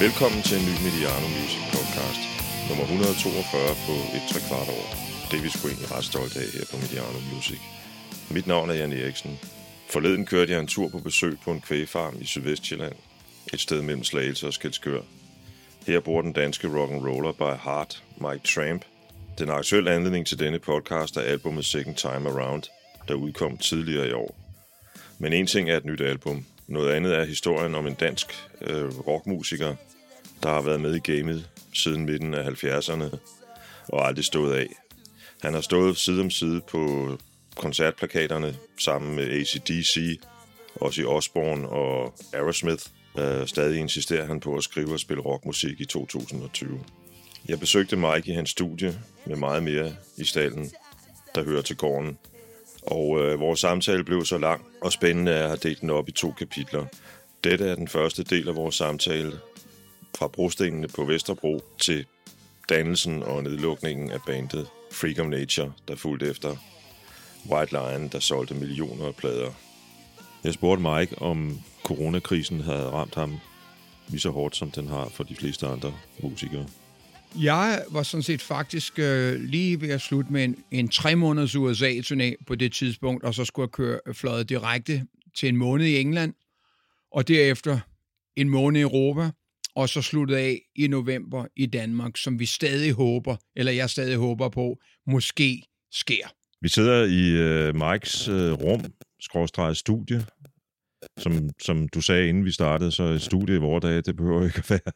[0.00, 2.22] Velkommen til en ny Mediano Music Podcast,
[2.68, 4.86] nummer 142 på et tre kvart år.
[5.30, 7.60] Det er vi sgu egentlig ret stolte af her på Mediano Music.
[8.30, 9.38] Mit navn er Jan Eriksen.
[9.92, 12.96] Forleden kørte jeg en tur på besøg på en kvægfarm i Sydvestjylland,
[13.52, 15.00] et sted mellem Slagelse og Skelskør.
[15.86, 18.82] Her bor den danske rock and roller by heart, Mike Tramp.
[19.38, 22.62] Den aktuelle anledning til denne podcast er albumet Second Time Around,
[23.08, 24.38] der udkom tidligere i år.
[25.18, 26.44] Men en ting er et nyt album.
[26.68, 28.26] Noget andet er historien om en dansk
[28.60, 29.74] øh, rockmusiker,
[30.42, 33.16] der har været med i gamet siden midten af 70'erne
[33.88, 34.66] og aldrig stået af.
[35.42, 37.10] Han har stået side om side på
[37.56, 40.20] koncertplakaterne sammen med ACDC,
[40.74, 42.84] også i Osborne og Aerosmith.
[43.18, 46.80] Øh, stadig insisterer han på at skrive og spille rockmusik i 2020.
[47.48, 50.70] Jeg besøgte Mike i hans studie med meget mere i stallen,
[51.34, 52.18] der hører til gården.
[52.82, 56.08] Og øh, vores samtale blev så lang og spændende, at jeg har delt den op
[56.08, 56.86] i to kapitler.
[57.44, 59.32] Dette er den første del af vores samtale
[60.16, 62.06] fra brostenene på Vesterbro til
[62.68, 66.56] dannelsen og nedlukningen af bandet Freak of Nature, der fulgte efter
[67.50, 69.50] White Lion, der solgte millioner af plader.
[70.44, 73.38] Jeg spurgte Mike, om coronakrisen havde ramt ham
[74.08, 76.66] lige så hårdt, som den har for de fleste andre musikere.
[77.42, 81.54] Jeg var sådan set faktisk øh, lige ved at slutte med en, en tre måneders
[81.54, 85.86] USA-turné på det tidspunkt, og så skulle jeg køre øh, fløjet direkte til en måned
[85.86, 86.34] i England,
[87.12, 87.78] og derefter
[88.36, 89.30] en måned i Europa,
[89.76, 94.16] og så sluttet af i november i Danmark, som vi stadig håber, eller jeg stadig
[94.16, 96.26] håber på, måske sker.
[96.62, 98.84] Vi sidder i øh, Mikes øh, rum,
[99.20, 100.26] skråstreget studie,
[101.18, 104.44] som, som du sagde, inden vi startede, så et studie i vores dage, det behøver
[104.44, 104.92] ikke at være,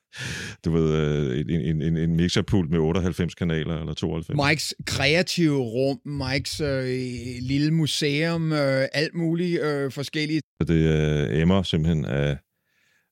[0.64, 4.48] du ved, øh, en, en, en mixerpult med 98 kanaler eller 92.
[4.48, 6.84] Mikes kreative rum, Mikes øh,
[7.40, 10.42] lille museum, øh, alt muligt øh, forskelligt.
[10.60, 12.38] Det øh, emmer simpelthen af,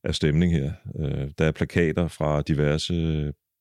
[0.04, 0.72] af stemning her.
[1.00, 2.94] Øh, der er plakater fra diverse,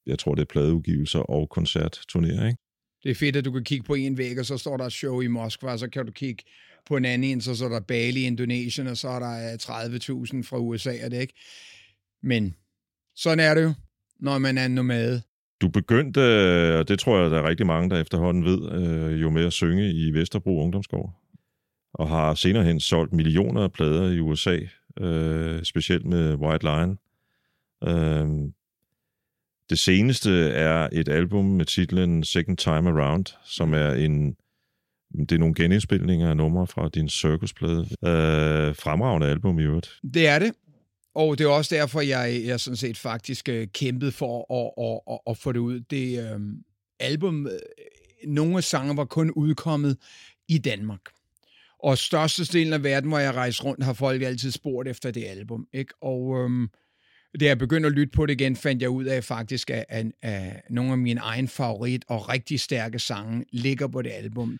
[0.05, 2.57] jeg tror det er pladeudgivelser og koncertturnéer, ikke?
[3.03, 4.93] Det er fedt, at du kan kigge på en væg, og så står der et
[4.93, 6.43] show i Moskva, og så kan du kigge
[6.85, 10.43] på en anden, så, så er der Bali i Indonesien, og så er der 30.000
[10.43, 11.33] fra USA, er det ikke?
[12.23, 12.55] Men
[13.15, 13.73] sådan er det jo,
[14.19, 15.21] når man er nomade.
[15.61, 16.19] Du begyndte,
[16.79, 19.53] og det tror jeg, der er rigtig mange, der efterhånden ved, øh, jo med at
[19.53, 21.13] synge i Vesterbro Ungdomsgård,
[21.93, 24.59] og har senere hen solgt millioner af plader i USA,
[25.01, 26.99] øh, specielt med White Lion.
[27.83, 28.51] Øh,
[29.69, 34.35] det seneste er et album med titlen Second Time Around, som er en
[35.13, 37.79] det er nogle genindspilninger af numre fra din circusplade.
[37.81, 39.99] Øh, fremragende album i øvrigt.
[40.13, 40.51] Det er det.
[41.15, 45.13] Og det er også derfor, jeg, jeg sådan set faktisk øh, kæmpede for at, at,
[45.13, 45.79] at, at få det ud.
[45.79, 46.39] Det øh,
[46.99, 47.51] album, øh,
[48.27, 49.97] nogle af sange var kun udkommet
[50.47, 51.01] i Danmark.
[51.83, 55.65] Og størstedelen af verden, hvor jeg rejste rundt, har folk altid spurgt efter det album.
[55.73, 55.93] Ikke?
[56.01, 56.67] Og øhm,
[57.39, 60.05] da jeg begyndte at lytte på det igen, fandt jeg ud af faktisk, at, at,
[60.21, 64.57] at nogle af mine egen favorit og rigtig stærke sange ligger på det album.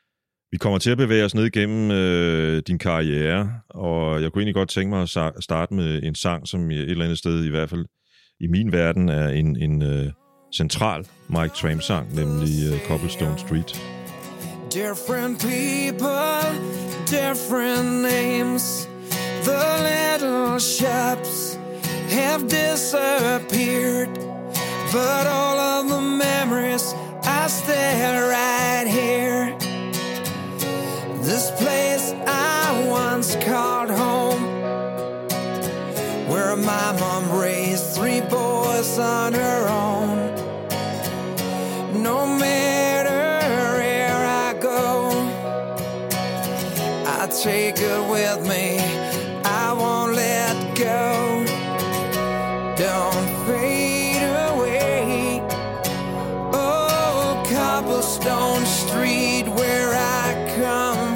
[0.51, 4.55] Vi kommer til at bevæge os ned igennem øh, din karriere, og jeg kunne egentlig
[4.55, 7.69] godt tænke mig at starte med en sang, som et eller andet sted, i hvert
[7.69, 7.85] fald
[8.39, 10.11] i min verden, er en, en uh,
[10.55, 13.81] central Mike Tramp-sang, nemlig uh, Cobblestone Street.
[14.73, 18.88] Different people, different names
[19.44, 21.57] The little shops
[22.09, 24.13] have disappeared
[24.91, 29.57] But all of the memories are still right here
[31.22, 34.44] This place I once called home,
[36.29, 40.17] where my mom raised three boys on her own.
[42.01, 42.76] No matter
[47.47, 48.66] take it with me.
[49.63, 50.56] I won't let
[50.88, 51.06] go.
[52.85, 55.41] Don't fade away.
[56.64, 59.90] Oh, cobblestone street where
[60.23, 60.26] I
[60.59, 61.08] come.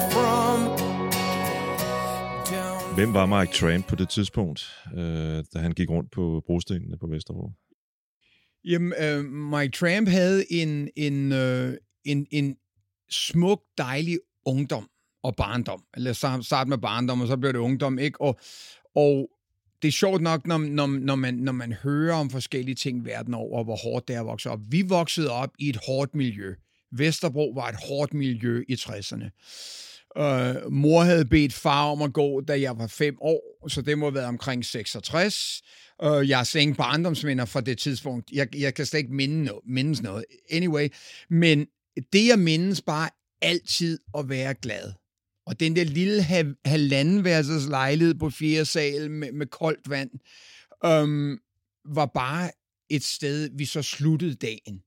[2.95, 4.61] Hvem var Mike Tramp på det tidspunkt,
[4.95, 7.51] øh, da han gik rundt på brostenene på Vesterbro?
[8.65, 11.73] Jamen, øh, Mike Tramp havde en, en, øh,
[12.05, 12.55] en, en
[13.09, 14.89] smuk, dejlig ungdom
[15.23, 15.83] og barndom.
[15.93, 18.21] Eller starte med barndom, og så bliver det ungdom, ikke?
[18.21, 18.39] Og,
[18.95, 19.29] og
[19.81, 23.33] det er sjovt nok, når, når, når, man, når man hører om forskellige ting verden
[23.33, 24.59] over, hvor hårdt det er at vokse op.
[24.69, 26.55] Vi voksede op i et hårdt miljø.
[26.91, 29.29] Vesterbro var et hårdt miljø i 60'erne.
[30.17, 33.97] Øh, mor havde bedt far om at gå, da jeg var fem år, så det
[33.97, 35.61] må have været omkring 66.
[36.03, 38.31] Øh, jeg har slet ingen barndomsminder fra det tidspunkt.
[38.31, 40.25] Jeg, jeg kan slet ikke minde no, mindes noget.
[40.51, 40.87] Anyway,
[41.29, 41.65] men
[42.13, 43.09] det jeg mindes bare
[43.41, 44.93] altid at være glad.
[45.51, 50.09] Og den der lille ha- halvandenværelses lejlighed på fjerde sal med, med koldt vand.
[50.85, 51.39] øhm,
[51.85, 52.51] var bare
[52.89, 54.81] et sted, vi så sluttede dagen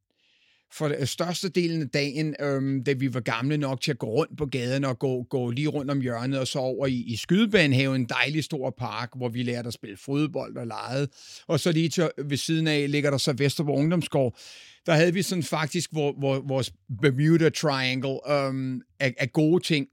[0.72, 4.38] for øh, størstedelen af dagen, øhm, da vi var gamle nok til at gå rundt
[4.38, 8.00] på gaden og gå, gå lige rundt om hjørnet og så over i, i Skydebanehaven,
[8.00, 11.08] en dejlig stor park, hvor vi lærte at spille fodbold og lege.
[11.46, 14.38] Og så lige til, ved siden af ligger der så Vesterborg Ungdomsgård.
[14.86, 16.72] Der havde vi sådan faktisk hvor, hvor, vores
[17.02, 19.86] Bermuda Triangle øhm, af, af gode ting.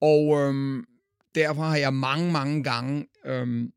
[0.00, 0.84] Og øhm,
[1.34, 3.72] derfor har jeg mange, mange gange øhm,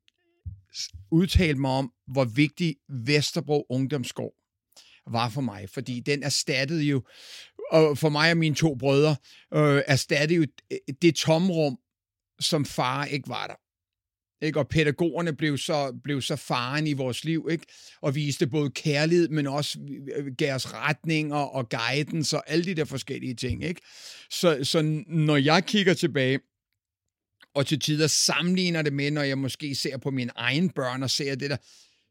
[1.12, 4.34] udtalt mig om, hvor vigtig Vesterbro Ungdomsgård
[5.08, 7.04] var for mig, fordi den erstattede jo,
[7.72, 9.16] og for mig og mine to brødre,
[9.54, 11.78] øh, erstattede jo øh, det tomrum,
[12.40, 13.56] som far ikke var der.
[14.42, 14.60] Ikke?
[14.60, 17.66] Og pædagogerne blev så, blev så faren i vores liv, ikke?
[18.02, 19.80] og viste både kærlighed, men også
[20.16, 23.64] øh, gav os retninger og guidance og alle de der forskellige ting.
[23.64, 23.82] Ikke?
[24.30, 26.40] Så, så når jeg kigger tilbage,
[27.54, 31.10] og til tider sammenligner det med, når jeg måske ser på mine egne børn og
[31.10, 31.58] ser det der,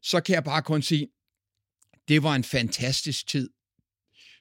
[0.01, 1.07] så kan jeg bare kun sige,
[2.07, 3.49] det var en fantastisk tid.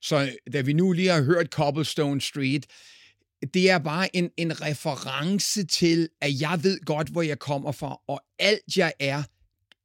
[0.02, 2.66] Så da vi nu lige har hørt Cobblestone Street,
[3.54, 8.00] det er bare en, en reference til, at jeg ved godt, hvor jeg kommer fra,
[8.08, 9.22] og alt jeg er,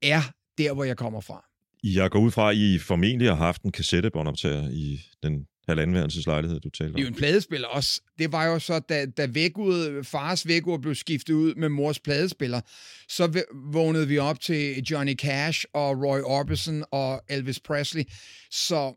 [0.02, 0.22] er
[0.58, 1.46] der, hvor jeg kommer fra.
[1.84, 6.70] Jeg går ud fra, at I formentlig har haft en kassettebåndoptager i den halvandenværelseslejlighed, du
[6.70, 6.96] talte om.
[6.96, 8.02] Det er jo en pladespiller også.
[8.20, 12.62] Det var jo så, da, da vækud, fars vækord blev skiftet ud med mors pladespiller,
[13.10, 18.04] så vågnede vi op til Johnny Cash og Roy Orbison og Elvis Presley.
[18.52, 18.94] Så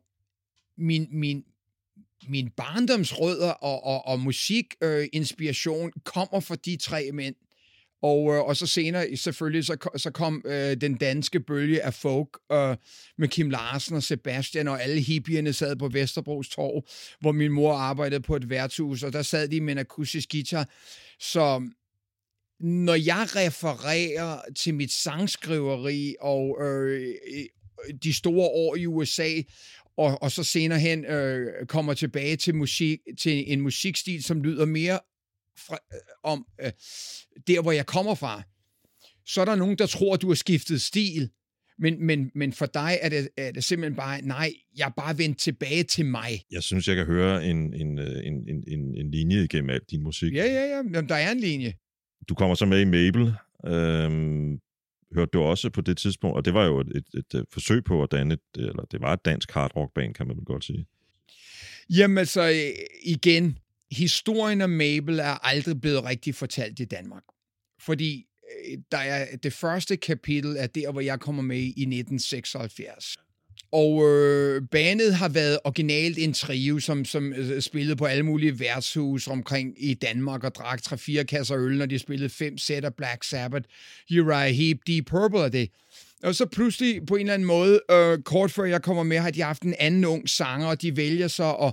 [0.79, 1.43] min, min,
[2.29, 7.35] min barndomsrødder og, og, og musikinspiration øh, kommer fra de tre mænd.
[8.03, 12.39] Og, øh, og så senere selvfølgelig, så, så kom øh, den danske bølge af folk
[12.53, 12.77] øh,
[13.19, 16.87] med Kim Larsen og Sebastian, og alle hippierne sad på Vesterbros Torv,
[17.21, 20.69] hvor min mor arbejdede på et værtshus, og der sad de med en akustisk guitar.
[21.21, 21.71] Så
[22.61, 27.15] når jeg refererer til mit sangskriveri og øh,
[28.03, 29.43] de store år i USA,
[29.99, 34.65] og, og så senere hen øh, kommer tilbage til musik til en musikstil, som lyder
[34.65, 34.99] mere
[35.67, 36.73] fra, øh, om øh,
[37.47, 38.43] der, hvor jeg kommer fra,
[39.27, 41.31] så er der nogen, der tror, at du har skiftet stil.
[41.79, 45.19] Men, men, men for dig er det, er det simpelthen bare, nej, jeg er bare
[45.19, 46.43] vendt tilbage til mig.
[46.51, 49.91] Jeg synes, jeg kan høre en, en, øh, en, en, en, en linje igennem alt
[49.91, 50.35] din musik.
[50.35, 50.77] Ja, ja, ja.
[50.77, 51.73] Jamen, der er en linje.
[52.29, 53.33] Du kommer så med i Mabel.
[53.67, 54.59] Øhm,
[55.15, 57.85] hørte du også på det tidspunkt, og det var jo et, et, et, et forsøg
[57.85, 60.37] på at danne, et, øh, eller det var et dansk hard rock band, kan man
[60.37, 60.87] vel godt sige.
[61.91, 63.59] Jamen altså, øh, igen,
[63.91, 67.23] historien om Mabel er aldrig blevet rigtig fortalt i Danmark.
[67.81, 68.25] Fordi
[68.93, 73.17] der er det første kapitel er der, hvor jeg kommer med i 1976.
[73.73, 78.61] Og øh, bandet har været originalt en trio, som, som øh, spillede på alle mulige
[78.61, 82.95] værtshus omkring i Danmark og drak 3-4 kasser øl, når de spillede fem sæt af
[82.95, 83.69] Black Sabbath,
[84.11, 85.71] Uriah Heep, Deep Purple og det.
[86.23, 89.31] Og så pludselig på en eller anden måde, øh, kort før jeg kommer med, har
[89.31, 91.73] de haft en anden ung sanger, og de vælger så at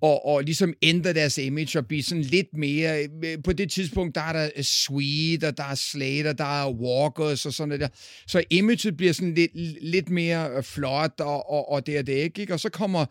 [0.00, 3.02] og, og ligesom ændre deres image og blive sådan lidt mere...
[3.24, 6.70] Øh, på det tidspunkt, der er der øh, Sweet, og der er Slater, der er
[6.70, 7.88] Walkers og sådan noget der.
[8.26, 9.50] Så imaget bliver sådan lidt,
[9.82, 13.04] lidt mere øh, flot og, og, og det er det ikke, Og så kommer,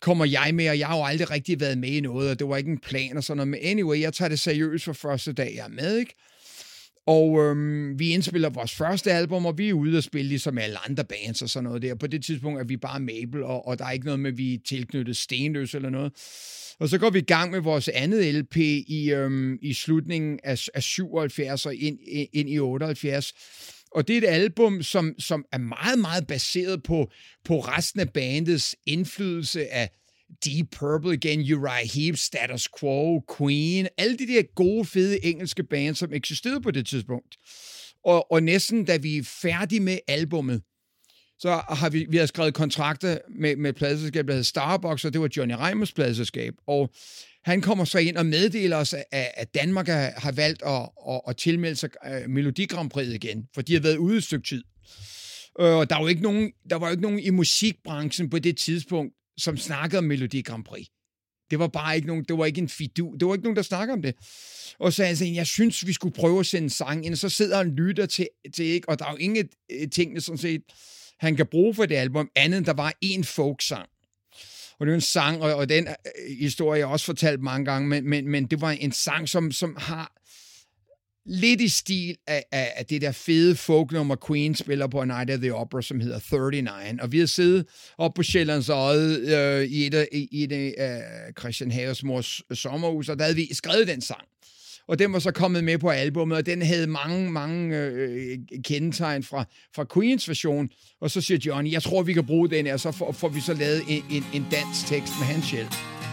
[0.00, 2.48] kommer jeg med, og jeg har jo aldrig rigtig været med i noget, og det
[2.48, 3.48] var ikke en plan og sådan noget.
[3.48, 6.14] Men anyway, jeg tager det seriøst for første dag, jeg er med, ikke?
[7.06, 10.88] Og øhm, vi indspiller vores første album, og vi er ude og spille ligesom alle
[10.90, 11.94] andre bands og sådan noget der.
[11.94, 14.38] På det tidspunkt er vi bare Mabel, og, og der er ikke noget med, at
[14.38, 16.12] vi er tilknyttet Stenløs eller noget.
[16.80, 20.68] Og så går vi i gang med vores andet LP i, øhm, i slutningen af,
[20.74, 21.98] af 77 og ind,
[22.32, 23.32] ind i 78.
[23.90, 27.10] Og det er et album, som, som er meget, meget baseret på,
[27.44, 29.90] på resten af bandets indflydelse af
[30.44, 35.98] Deep Purple igen, Uriah Heep, Status Quo, Queen, alle de der gode, fede engelske bands,
[35.98, 37.36] som eksisterede på det tidspunkt.
[38.04, 40.62] Og, og næsten da vi er færdige med albummet,
[41.38, 45.20] så har vi, vi har skrevet kontrakter med, med pladselskabet, der hedder Starbucks, og det
[45.20, 46.54] var Johnny Reimers pladselskab.
[46.66, 46.90] Og
[47.44, 51.36] han kommer så ind og meddeler os, at, at Danmark har valgt at, at, at
[51.36, 54.62] tilmelde sig øh, Melodi Grand Prix igen, for de har været ude et stykke tid.
[55.60, 58.38] Øh, og der var jo ikke nogen, der var jo ikke nogen i musikbranchen på
[58.38, 60.86] det tidspunkt, som snakkede om Melodi Grand Prix.
[61.50, 63.62] Det var bare ikke nogen, det var ikke en fidu, det var ikke nogen, der
[63.62, 64.14] snakker om det.
[64.78, 67.56] Og så sagde jeg, jeg synes, vi skulle prøve at sende sang ind, så sidder
[67.56, 70.62] han og lytter til, til ikke, og der er jo ingen øh, ting, sådan set,
[71.20, 73.88] han kan bruge for det album, andet end der var en folksang.
[74.78, 77.88] Og det er en sang, og, og den øh, historie jeg også fortalt mange gange,
[77.88, 80.12] men, men, men det var en sang, som, som har
[81.26, 85.30] lidt i stil af, af, af det der fede folknummer, Queen spiller på A Night
[85.30, 87.02] at the Opera, som hedder 39.
[87.02, 87.66] Og vi har siddet
[87.98, 92.42] op på Sjællands Øde øh, i et af, i et af øh, Christian Havers mors
[92.50, 94.22] øh, sommerhus, og der havde vi skrevet den sang.
[94.88, 99.22] og den var så kommet med på albumet, og den havde mange, mange øh, kendetegn
[99.22, 100.68] fra, fra Queens version.
[101.00, 103.40] Og så siger Johnny, jeg tror, vi kan bruge den her, så får, får vi
[103.40, 106.03] så lavet en, en, en dansk tekst med hans hjælp.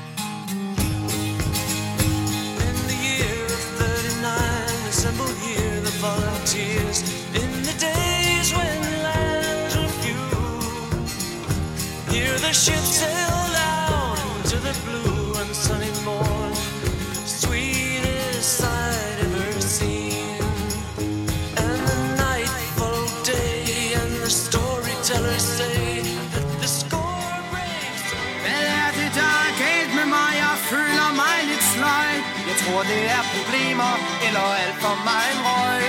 [32.82, 33.94] Tror, det er problemer,
[34.28, 35.84] eller alt for meget røg.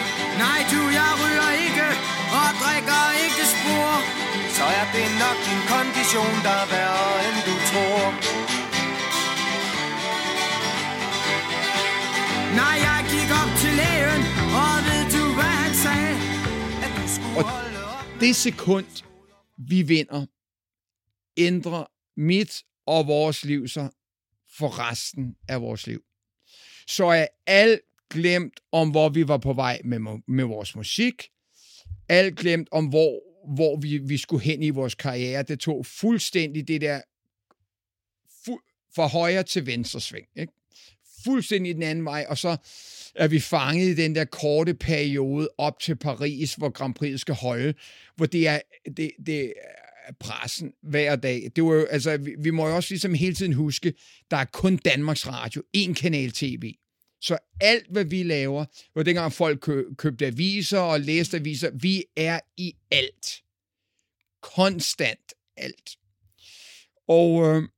[0.44, 1.88] Nej, du, jeg ryger ikke,
[2.38, 3.92] og drikker ikke spor.
[4.56, 8.02] Så er det nok din kondition, der er værre, end du tror.
[12.60, 14.22] Nej, jeg gik op til lægen,
[14.62, 16.14] og ved du, hvad han sagde?
[16.84, 18.90] At du skulle og holde op det sekund,
[19.70, 20.22] vi vinder,
[21.46, 21.84] ændrer
[22.30, 22.52] mit
[22.86, 23.88] og vores liv sig
[24.58, 26.02] for resten af vores liv
[26.86, 31.28] så er alt glemt om, hvor vi var på vej med, med vores musik.
[32.08, 33.20] Alt glemt om, hvor,
[33.54, 35.42] hvor vi, vi skulle hen i vores karriere.
[35.42, 37.00] Det tog fuldstændig det der
[38.28, 40.26] fu- fra højre til venstre sving.
[40.36, 40.52] Ikke?
[41.24, 42.56] Fuldstændig den anden vej, og så
[43.14, 47.34] er vi fanget i den der korte periode op til Paris, hvor Grand Prix skal
[47.34, 47.74] holde,
[48.16, 48.60] hvor det er,
[48.96, 49.52] det, det er
[50.20, 51.50] pressen hver dag.
[51.56, 53.94] Det var jo, altså, vi, vi må jo også ligesom hele tiden huske,
[54.30, 56.74] der er kun Danmarks Radio, én kanal tv.
[57.20, 62.04] Så alt, hvad vi laver, hvor dengang folk kø- købte aviser og læste aviser, vi
[62.16, 63.42] er i alt.
[64.40, 65.90] Konstant alt.
[67.08, 67.68] Og øh,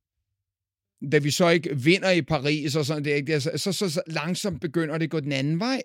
[1.11, 4.61] da vi så ikke vinder i Paris og sådan det, så, så, så, så langsomt
[4.61, 5.81] begynder det at gå den anden vej.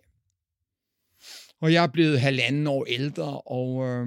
[1.60, 4.06] Og jeg er blevet halvanden år ældre, og øh,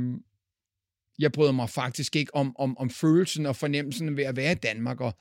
[1.20, 4.56] jeg bryder mig faktisk ikke om, om, om følelsen og fornemmelsen ved at være i
[4.56, 5.14] Danmark, og,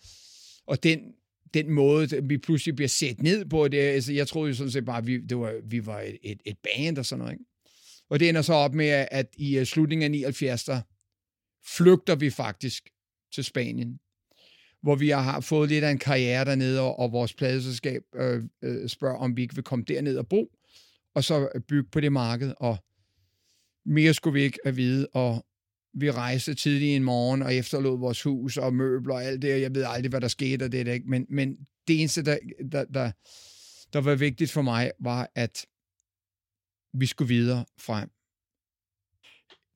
[0.67, 1.01] og den
[1.55, 3.79] den måde, vi pludselig bliver set ned på det.
[3.79, 6.41] Altså, jeg troede jo sådan set bare, at vi, det var, vi var et, et,
[6.45, 7.33] et band og sådan noget.
[7.33, 7.45] Ikke?
[8.11, 10.81] Og det ender så op med, at i øh, slutningen af 79, der
[11.77, 12.91] flygter vi faktisk
[13.35, 14.01] til Spanien,
[14.83, 18.89] hvor vi har fået lidt af en karriere dernede, og, og vores pladeselskab øh, øh,
[18.89, 20.57] spørger, om vi ikke vil komme derned og bo,
[21.15, 22.77] og så bygge på det marked, og
[23.87, 25.47] mere skulle vi ikke at vide, og
[25.95, 29.61] vi rejste tidligt en morgen og efterlod vores hus og møbler og alt det.
[29.61, 31.09] Jeg ved aldrig, hvad der skete, og det der, ikke.
[31.09, 31.57] Men, men
[31.89, 32.39] det eneste, der,
[32.73, 33.13] der, der,
[33.93, 35.67] der var vigtigt for mig, var, at
[36.95, 38.11] vi skulle videre frem.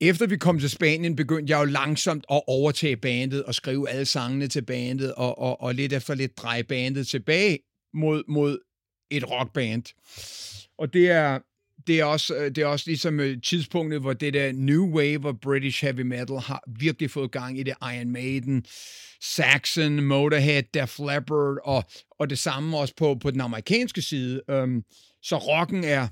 [0.01, 4.05] Efter vi kom til Spanien, begyndte jeg jo langsomt at overtage bandet og skrive alle
[4.05, 7.59] sangene til bandet, og, og, og lidt efter lidt dreje bandet tilbage
[7.93, 8.59] mod, mod
[9.11, 9.83] et rockband.
[10.77, 11.39] Og det er,
[11.87, 15.25] det er også, øh, det er også ligesom øh, tidspunktet, hvor det der new wave
[15.25, 17.73] of British heavy metal har virkelig fået gang i det.
[17.81, 18.65] Iron Maiden,
[19.21, 21.83] Saxon, Motorhead, Def Leppard, og,
[22.19, 24.41] og det samme også på, på den amerikanske side.
[24.49, 24.83] Um,
[25.21, 26.07] så rocken er,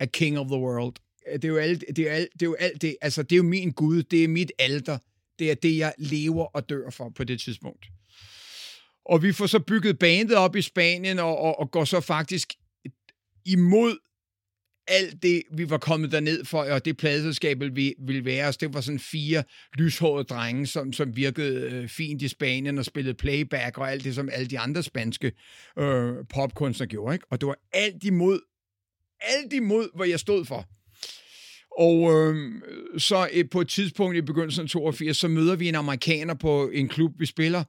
[0.00, 0.94] er king of the world.
[1.28, 3.32] Øh, det er jo alt, det er alt, det er jo alt det, altså det
[3.32, 4.98] er jo min Gud, det er mit alter,
[5.38, 7.86] det er det, jeg lever og dør for på det tidspunkt.
[9.04, 12.52] Og vi får så bygget bandet op i Spanien, og, og, og går så faktisk
[13.46, 13.98] imod
[14.88, 18.74] alt det, vi var kommet derned for, og det pladeselskab vi ville være os, det
[18.74, 23.78] var sådan fire lyshårede drenge, som, som virkede øh, fint i Spanien og spillede playback
[23.78, 25.32] og alt det, som alle de andre spanske
[25.78, 27.14] øh, popkunstnere gjorde.
[27.14, 27.26] Ikke?
[27.30, 28.40] Og det var alt imod,
[29.20, 30.64] alt imod, hvad jeg stod for.
[31.78, 32.52] Og øh,
[32.98, 36.68] så øh, på et tidspunkt i begyndelsen af 82, så møder vi en amerikaner på
[36.68, 37.64] en klub, vi spiller,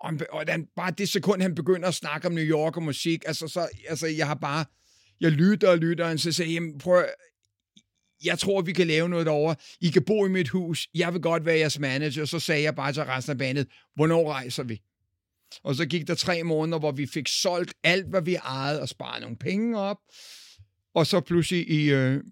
[0.00, 3.22] og, og den, bare det sekund, han begynder at snakke om New York og musik,
[3.26, 4.64] altså, så, altså jeg har bare
[5.20, 7.04] jeg lytter og lytter, og så sagde jeg, prøv
[8.24, 9.56] jeg tror, vi kan lave noget derovre.
[9.80, 10.88] I kan bo i mit hus.
[10.94, 12.24] Jeg vil godt være jeres manager.
[12.24, 14.82] Så sagde jeg bare til resten af bandet, hvornår rejser vi?
[15.62, 18.88] Og så gik der tre måneder, hvor vi fik solgt alt, hvad vi ejede, og
[18.88, 19.98] sparet nogle penge op.
[20.94, 22.24] Og så pludselig i øh,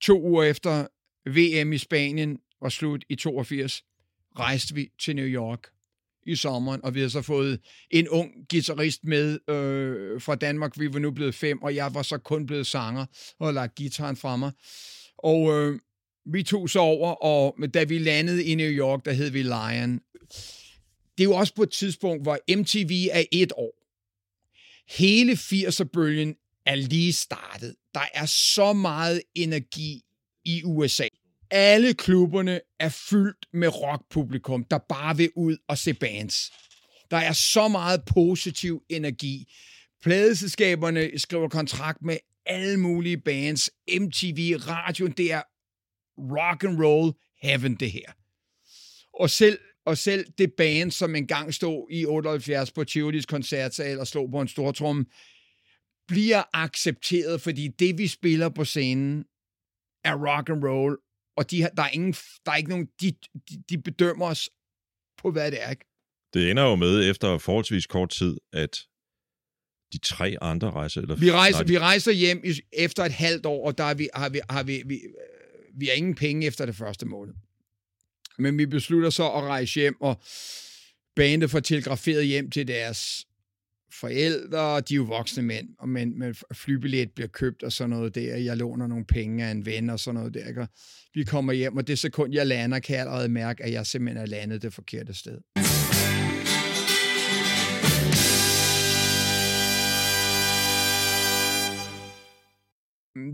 [0.00, 0.86] to uger efter
[1.26, 3.82] VM i Spanien var slut i 82,
[4.38, 5.70] rejste vi til New York
[6.26, 7.60] i sommeren, og vi har så fået
[7.90, 10.78] en ung guitarist med øh, fra Danmark.
[10.78, 13.06] Vi var nu blevet fem, og jeg var så kun blevet sanger
[13.40, 14.52] og lagt gitaren fra mig.
[15.18, 15.80] Og øh,
[16.32, 20.00] vi tog så over, og da vi landede i New York, der hed vi Lion.
[21.18, 23.74] Det er jo også på et tidspunkt, hvor MTV er et år.
[24.98, 26.34] Hele 80'er-bølgen
[26.66, 27.74] er lige startet.
[27.94, 30.02] Der er så meget energi
[30.44, 31.07] i USA.
[31.50, 36.52] Alle klubberne er fyldt med rockpublikum, der bare vil ud og se bands.
[37.10, 39.52] Der er så meget positiv energi.
[40.02, 45.42] Pladeselskaberne skriver kontrakt med alle mulige bands, MTV, radio, det er
[46.18, 47.12] rock and roll
[47.42, 48.12] heaven, det her.
[49.20, 54.06] Og selv, og selv det band, som engang stod i 78 på Tivolis koncertsal og
[54.06, 55.06] slog på en stor trum,
[56.08, 59.24] bliver accepteret, fordi det, vi spiller på scenen,
[60.04, 60.96] er rock and roll,
[61.38, 62.12] og de, der, er ingen,
[62.46, 63.12] der er ikke nogen, de,
[63.50, 64.50] de, de bedømmer os
[65.18, 65.70] på, hvad det er.
[65.70, 65.84] Ikke?
[66.34, 68.78] Det ender jo med, efter forholdsvis kort tid, at
[69.92, 71.00] de tre andre rejser?
[71.00, 74.28] Eller vi, rejser, vi rejser hjem efter et halvt år, og der er vi, har
[74.28, 75.00] vi, har vi, vi,
[75.74, 77.34] vi har ingen penge efter det første måned.
[78.38, 80.22] Men vi beslutter så at rejse hjem, og
[81.16, 83.27] bandet får telegraferet hjem til deres
[83.92, 88.14] forældre, de er jo voksne mænd, og men, men flybillet bliver købt og sådan noget
[88.14, 88.36] der.
[88.36, 90.48] Jeg låner nogle penge af en ven og sådan noget der.
[90.48, 90.66] Ikke?
[91.14, 94.22] Vi kommer hjem, og det sekund, jeg lander, kan jeg allerede mærke, at jeg simpelthen
[94.22, 95.38] er landet det forkerte sted.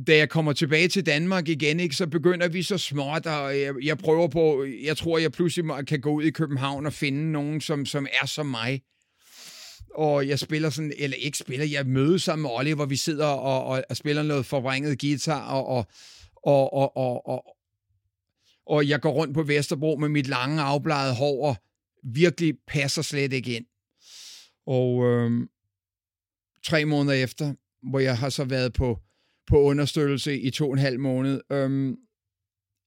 [0.07, 3.75] da jeg kommer tilbage til Danmark igen, ikke, så begynder vi så småt, og jeg,
[3.83, 7.61] jeg prøver på, jeg tror, jeg pludselig kan gå ud i København og finde nogen,
[7.61, 8.81] som, som er som mig.
[9.95, 13.27] Og jeg spiller sådan, eller ikke spiller, jeg mødes sammen med Oliver, hvor vi sidder
[13.27, 15.87] og, og, og spiller noget forvrænget guitar, og, og,
[16.45, 17.45] og, og, og, og,
[18.67, 21.57] og jeg går rundt på Vesterbro med mit lange afbladet hår, og
[22.05, 23.67] virkelig passer slet ikke ind.
[24.67, 25.49] Og øhm,
[26.65, 27.55] tre måneder efter,
[27.91, 28.99] hvor jeg har så været på
[29.47, 31.41] på understøttelse i to og en halv måned.
[31.53, 31.97] Øhm,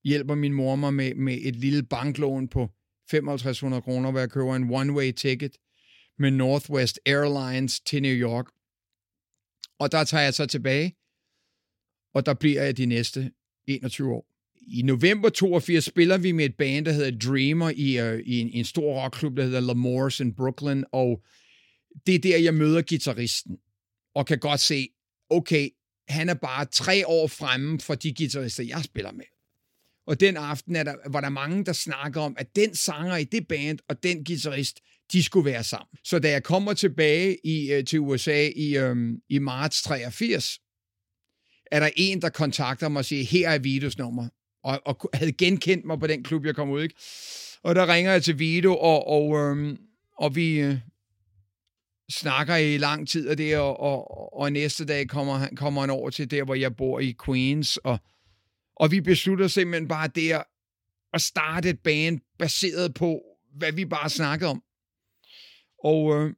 [0.04, 2.70] hjælper min mor mig med, med et lille banklån på
[3.12, 5.58] 5500 kroner, hvor jeg køber en one-way ticket
[6.20, 8.46] med Northwest Airlines til New York.
[9.80, 10.96] Og der tager jeg så tilbage,
[12.14, 13.32] og der bliver jeg de næste
[13.68, 14.28] 21 år.
[14.68, 18.50] I november 82 spiller vi med et band, der hedder Dreamer, i, uh, i, en,
[18.50, 21.24] en stor rockklub, der hedder Lamores in Brooklyn, og
[22.06, 23.58] det er der, jeg møder gitarristen,
[24.16, 24.90] og kan godt se,
[25.30, 25.70] okay,
[26.08, 29.26] han er bare tre år fremme for de guitarister, jeg spiller med.
[30.08, 33.24] Og den aften er der, var der mange, der snakker om, at den sanger i
[33.24, 34.80] det band og den guitarist,
[35.12, 35.98] de skulle være sammen.
[36.04, 38.96] Så da jeg kommer tilbage i, øh, til USA i, øh,
[39.30, 40.60] i marts 83,
[41.72, 44.28] er der en, der kontakter mig og siger, her er Vitos nummer.
[44.64, 46.84] Og, og havde genkendt mig på den klub, jeg kom ud.
[46.84, 46.96] Ikke?
[47.64, 49.78] Og der ringer jeg til Vito, og, og, øhm,
[50.18, 50.78] og vi, øh,
[52.10, 55.90] snakker i lang tid af det, og, og, og næste dag kommer han, kommer han
[55.90, 58.00] over til der, hvor jeg bor i Queens, og,
[58.80, 60.44] og vi beslutter simpelthen bare der
[61.14, 63.22] at starte et band baseret på,
[63.56, 64.64] hvad vi bare snakkede om.
[65.84, 66.34] Og øh,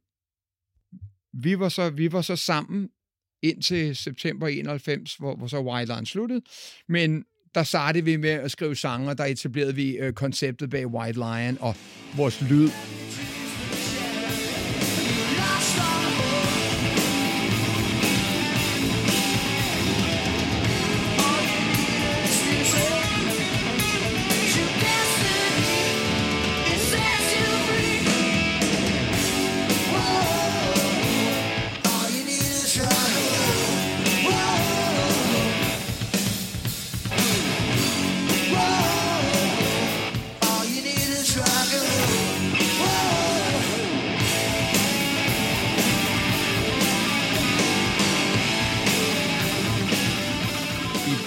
[1.33, 2.89] vi, var så, vi var så sammen
[3.41, 6.41] indtil september 91, hvor, hvor så Wildline sluttede,
[6.87, 7.25] men
[7.55, 11.19] der startede vi med at skrive sange, og der etablerede vi øh, konceptet bag White
[11.19, 11.75] Lion, og
[12.15, 12.69] vores lyd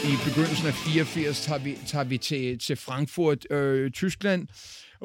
[0.04, 4.48] i begyndelsen af 84 tager vi, tager vi til, til Frankfurt, øh, Tyskland,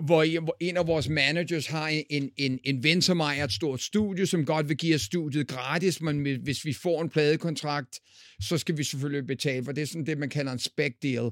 [0.06, 0.24] hvor,
[0.60, 4.46] en af vores managers har en, en, en ven, som mig, et stort studie, som
[4.46, 8.00] godt vil give os studiet gratis, men hvis vi får en pladekontrakt,
[8.42, 11.32] så skal vi selvfølgelig betale, for det er sådan det, man kalder en spec deal.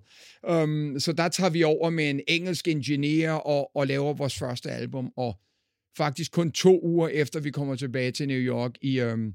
[0.64, 4.72] Um, så der tager vi over med en engelsk ingeniør og, og laver vores første
[4.72, 5.40] album, og
[5.98, 9.34] faktisk kun to uger efter vi kommer tilbage til New York i, um,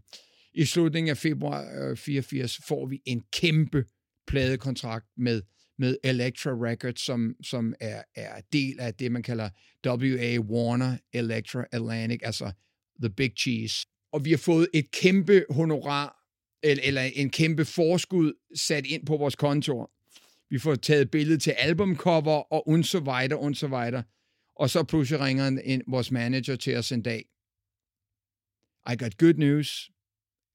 [0.54, 3.84] i slutningen af februar øh, 84, får vi en kæmpe
[4.26, 5.42] pladekontrakt med,
[5.78, 9.50] med Elektra Records, som, som er, er del af det, man kalder
[9.86, 10.38] W.A.
[10.38, 12.52] Warner Electra Atlantic, altså
[13.02, 13.86] The Big Cheese.
[14.12, 16.16] Og vi har fået et kæmpe honorar,
[16.62, 19.90] eller, eller en kæmpe forskud sat ind på vores kontor.
[20.50, 24.02] Vi får taget billede til albumcover, og und så weiter, und så weiter.
[24.56, 27.24] Og så pludselig ringer en, en, vores manager til os en dag.
[28.92, 29.90] I got good news,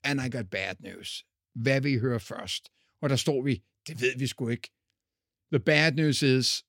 [0.04, 1.26] and I got bad news.
[1.56, 2.70] Hvad vi hører først?
[3.06, 4.72] Og der står vi, det ved vi sgu ikke.
[5.54, 6.66] The bad news is,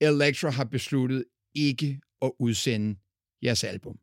[0.00, 2.98] Elektra har besluttet ikke at udsende
[3.42, 3.98] jeres album.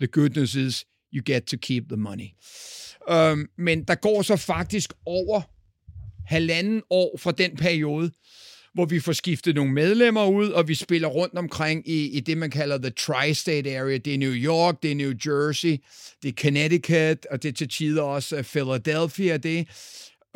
[0.00, 2.28] The good news is, you get to keep the money.
[3.10, 5.40] Um, men der går så faktisk over
[6.26, 8.12] halvanden år fra den periode,
[8.74, 12.38] hvor vi får skiftet nogle medlemmer ud, og vi spiller rundt omkring i, i det,
[12.38, 13.96] man kalder the tri-state area.
[13.96, 15.78] Det er New York, det er New Jersey,
[16.22, 19.68] det er Connecticut, og det er til tider også øh, Philadelphia, det.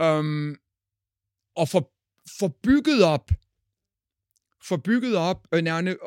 [0.02, 0.56] Um,
[1.56, 1.90] og for,
[2.38, 3.30] for bygget op,
[4.64, 5.64] for bygget op, øh,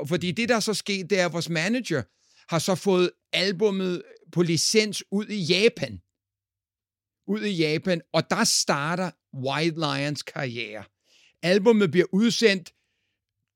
[0.08, 2.02] fordi det, der så sket, det er, at vores manager
[2.50, 6.02] har så fået albummet på licens ud i Japan.
[7.28, 10.84] Ud i Japan, og der starter White Lions karriere.
[11.43, 12.73] Albummet bliver udsendt,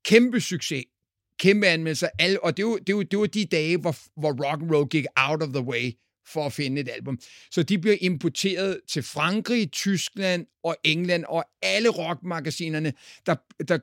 [0.04, 0.84] kæmpe succes,
[1.38, 2.08] kæmpe anmeldelser,
[2.42, 5.04] og det var, det, var, det var de dage, hvor, hvor rock and roll gik
[5.16, 5.92] out of the way
[6.26, 7.18] for at finde et album.
[7.50, 12.92] Så de bliver importeret til Frankrig, Tyskland og England, og alle rockmagasinerne,
[13.26, 13.36] der,
[13.68, 13.78] der,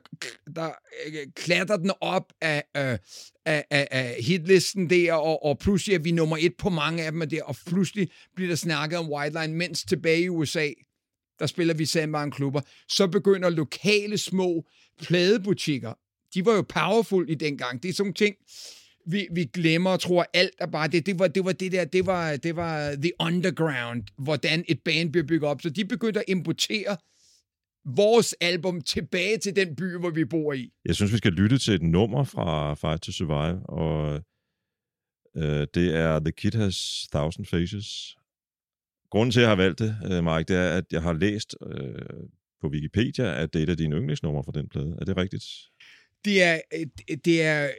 [0.56, 0.70] der
[1.06, 2.98] øh, klatter den op af, øh,
[3.44, 7.12] af, af, af hitlisten der, og, og pludselig er vi nummer et på mange af
[7.12, 10.68] dem der, og pludselig bliver der snakket om White Line, mens tilbage i USA,
[11.40, 14.68] der spiller vi Sandbarn klubber, så begynder lokale små
[15.02, 15.92] pladebutikker,
[16.34, 17.82] de var jo powerful i den gang.
[17.82, 18.36] Det er sådan ting,
[19.06, 21.06] vi, vi glemmer og tror, alt er bare det.
[21.06, 25.12] Det var det, var det der, det var, det var the underground, hvordan et band
[25.12, 25.62] bliver bygget op.
[25.62, 26.96] Så de begyndte at importere
[27.84, 30.72] vores album tilbage til den by, hvor vi bor i.
[30.84, 34.24] Jeg synes, vi skal lytte til et nummer fra Fight to Survive, og
[35.36, 38.16] øh, det er The Kid Has Thousand Faces.
[39.10, 41.56] Grunden til, at jeg har valgt det, øh, Mike, det er, at jeg har læst
[41.66, 41.94] øh,
[42.60, 44.96] på Wikipedia, at det er et af dine yndlingsnumre fra den plade.
[45.00, 45.44] Er det rigtigt?
[46.24, 46.60] Det er,
[47.24, 47.70] det er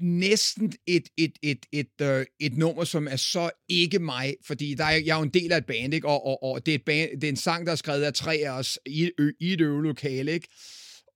[0.00, 4.84] næsten et, et, et, et, et, et nummer, som er så ikke mig, fordi der
[4.84, 6.08] er, jeg er jo en del af et band, ikke?
[6.08, 8.14] Og, og, og det, er et band, det er en sang, der er skrevet af
[8.14, 10.48] tre af os i, i et øvelokale, ikke?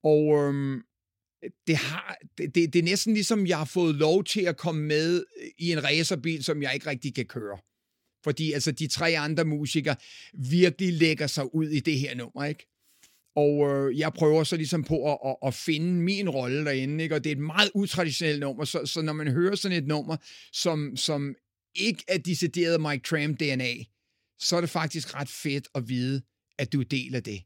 [0.02, 0.82] Og øhm,
[1.66, 4.82] det, har, det, det, det er næsten ligesom, jeg har fået lov til at komme
[4.82, 5.24] med
[5.58, 7.58] i en racerbil, som jeg ikke rigtig kan køre.
[8.24, 9.96] Fordi altså de tre andre musikere
[10.34, 12.66] virkelig lægger sig ud i det her nummer, ikke?
[13.36, 17.14] Og øh, jeg prøver så ligesom på at, at, at finde min rolle derinde, ikke?
[17.14, 20.16] og det er et meget utraditionelt nummer, så, så når man hører sådan et nummer,
[20.52, 21.34] som, som
[21.74, 23.74] ikke er decideret Mike Tram DNA,
[24.38, 26.22] så er det faktisk ret fedt at vide,
[26.58, 27.42] at du er del af det.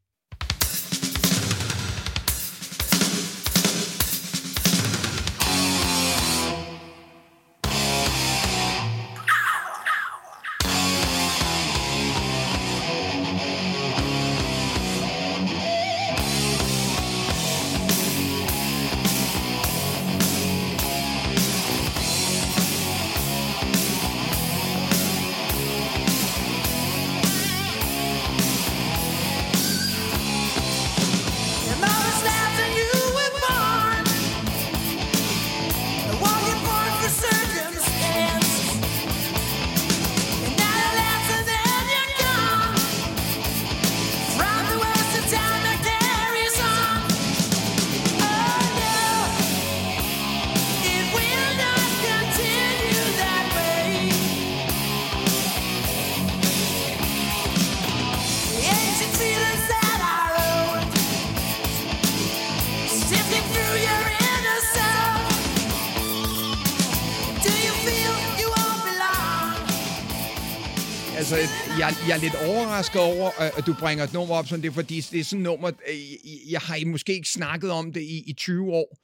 [71.79, 75.01] Jeg, jeg er lidt overrasket over, at du bringer et nummer op som det, fordi
[75.01, 78.33] det er sådan et nummer, øh, jeg har måske ikke snakket om det i, i
[78.33, 78.99] 20 år.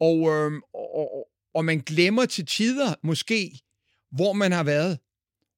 [0.00, 3.60] Og, øhm, og, og, og man glemmer til tider måske,
[4.12, 4.98] hvor man har været.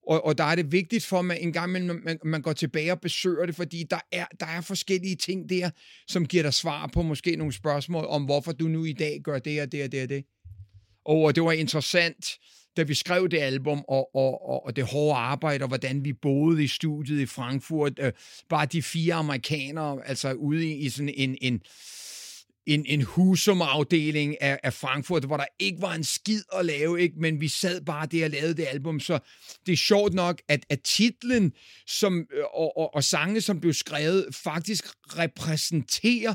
[0.07, 2.91] Og, og der er det vigtigt for mig en gang, man, man, man går tilbage
[2.91, 5.69] og besøger det, fordi der er, der er forskellige ting der,
[6.07, 9.39] som giver dig svar på måske nogle spørgsmål om, hvorfor du nu i dag gør
[9.39, 10.23] det og det og det og det.
[11.05, 12.25] Og det var interessant
[12.77, 16.63] da vi skrev det album, og, og, og det hårde arbejde, og hvordan vi boede
[16.63, 17.93] i studiet i Frankfurt.
[17.99, 18.11] Øh,
[18.49, 21.61] bare de fire amerikanere, altså ude i, i sådan en, en,
[22.65, 27.19] en, en husumafdeling af, af Frankfurt, hvor der ikke var en skid at lave, ikke?
[27.19, 28.99] men vi sad bare der og lavede det album.
[28.99, 29.19] Så
[29.65, 31.53] det er sjovt nok, at, at titlen
[31.87, 34.85] som, øh, og, og, og sangene, som blev skrevet, faktisk
[35.17, 36.33] repræsenterer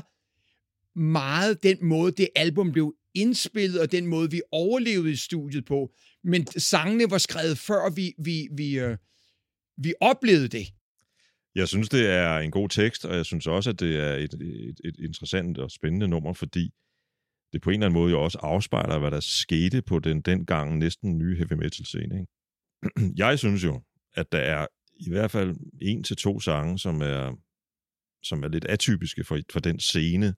[0.95, 5.93] meget den måde, det album blev indspillet, og den måde, vi overlevede i studiet på
[6.23, 8.97] men sangene var skrevet før vi, vi, vi, øh,
[9.77, 10.67] vi oplevede det.
[11.55, 14.33] Jeg synes, det er en god tekst, og jeg synes også, at det er et,
[14.33, 16.71] et, et interessant og spændende nummer, fordi
[17.53, 20.77] det på en eller anden måde jo også afspejler, hvad der skete på den dengang
[20.77, 22.19] næsten nye heavy metal scene.
[22.19, 23.13] Ikke?
[23.23, 23.81] Jeg synes jo,
[24.13, 27.37] at der er i hvert fald en til to sange, som er,
[28.23, 30.35] som er lidt atypiske for, for den scene,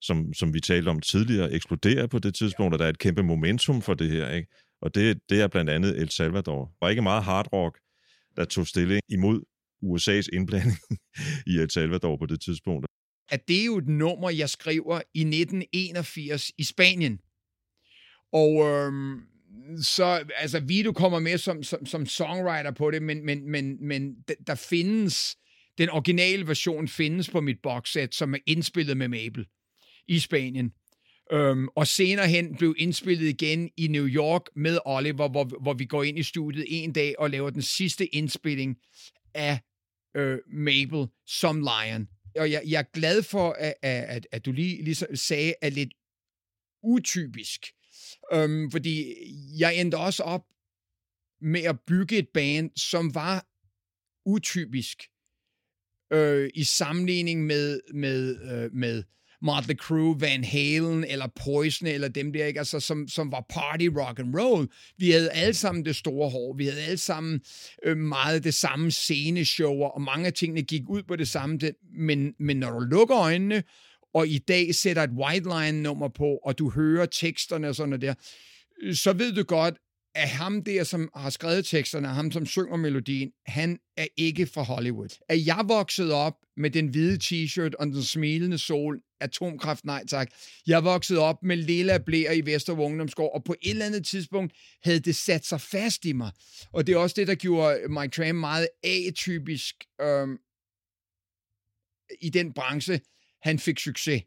[0.00, 3.22] som, som vi talte om tidligere, eksploderer på det tidspunkt, og der er et kæmpe
[3.22, 4.30] momentum for det her.
[4.30, 4.48] Ikke?
[4.80, 6.64] Og det, det er blandt andet El Salvador.
[6.64, 7.78] Der var ikke meget hard rock,
[8.36, 9.40] der tog stilling imod
[9.84, 10.78] USA's indblanding
[11.52, 12.86] i El Salvador på det tidspunkt.
[13.30, 17.18] at det er jo et nummer, jeg skriver i 1981 i Spanien.
[18.32, 19.20] Og øhm,
[19.82, 24.16] så, altså, Vito kommer med som, som, som songwriter på det, men, men, men, men
[24.46, 25.36] der findes,
[25.78, 29.46] den originale version findes på mit boxset, som er indspillet med Mabel
[30.08, 30.72] i Spanien.
[31.32, 35.84] Øhm, og senere hen blev indspillet igen i New York med Oliver, hvor, hvor vi
[35.84, 38.76] går ind i studiet en dag og laver den sidste indspilling
[39.34, 39.60] af
[40.16, 42.08] øh, Mabel som Lion.
[42.36, 45.94] Og jeg, jeg er glad for, at, at, at du lige ligesom sagde, at lidt
[46.82, 47.66] utypisk.
[48.32, 49.14] Øhm, fordi
[49.58, 50.44] jeg endte også op
[51.40, 53.46] med at bygge et band, som var
[54.26, 55.02] utypisk
[56.12, 59.02] øh, i sammenligning med, med, øh, med
[59.42, 62.58] Motley Crue, Van Halen eller Poison eller dem der, ikke?
[62.58, 64.68] Altså, som, som var party rock and roll.
[64.98, 66.54] Vi havde alle sammen det store hår.
[66.56, 67.40] Vi havde alle sammen
[67.84, 71.60] øh, meget det samme sceneshow, og mange af tingene gik ud på det samme.
[71.98, 73.62] Men, men når du lukker øjnene,
[74.14, 77.88] og i dag sætter et white line nummer på, og du hører teksterne og sådan
[77.88, 78.14] noget der,
[78.94, 79.74] så ved du godt,
[80.14, 84.62] at ham der, som har skrevet teksterne, ham som synger melodien, han er ikke fra
[84.62, 85.18] Hollywood.
[85.28, 90.30] At jeg voksede op med den hvide t-shirt og den smilende sol, atomkraft, nej tak.
[90.66, 94.54] Jeg voksede op med lilla blæer i Vester Ungdomsgård, og på et eller andet tidspunkt
[94.82, 96.32] havde det sat sig fast i mig.
[96.72, 100.38] Og det er også det, der gjorde Mike Tram meget atypisk øhm,
[102.20, 103.00] i den branche,
[103.42, 104.22] han fik succes.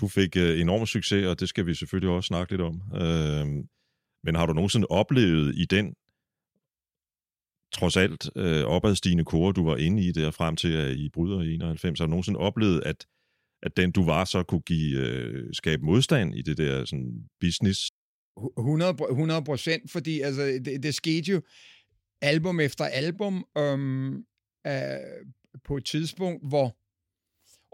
[0.00, 2.82] Du fik øh, enorm succes, og det skal vi selvfølgelig også snakke lidt om.
[2.94, 3.64] Øh,
[4.24, 5.94] men har du nogensinde oplevet i den
[7.74, 11.40] trods alt øh, opadstigende kore, du var inde i der frem til, at I bryder
[11.42, 13.06] i 91, har du nogensinde oplevet, at,
[13.62, 17.80] at den du var, så kunne give, øh, skabe modstand i det der sådan, business?
[18.58, 21.42] 100 procent, fordi altså, det, det skete jo
[22.22, 24.14] album efter album øhm,
[24.66, 24.72] øh,
[25.64, 26.76] på et tidspunkt, hvor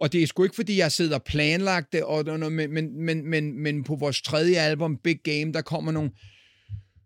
[0.00, 3.58] og det er sgu ikke, fordi jeg sidder planlagt det, og, men, men, men, men,
[3.58, 6.10] men på vores tredje album, Big Game, der kommer nogle,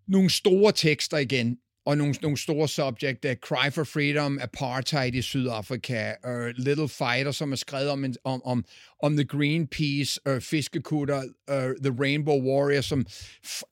[0.08, 6.12] nogle store tekster igen, og nogle, nogle store subjekter, Cry for Freedom, Apartheid i Sydafrika,
[6.28, 8.64] uh, Little Fighter, som er skrevet om, om, om,
[9.02, 11.56] om The Greenpeace, uh, Fiskekutter, uh,
[11.90, 13.06] The Rainbow Warrior, som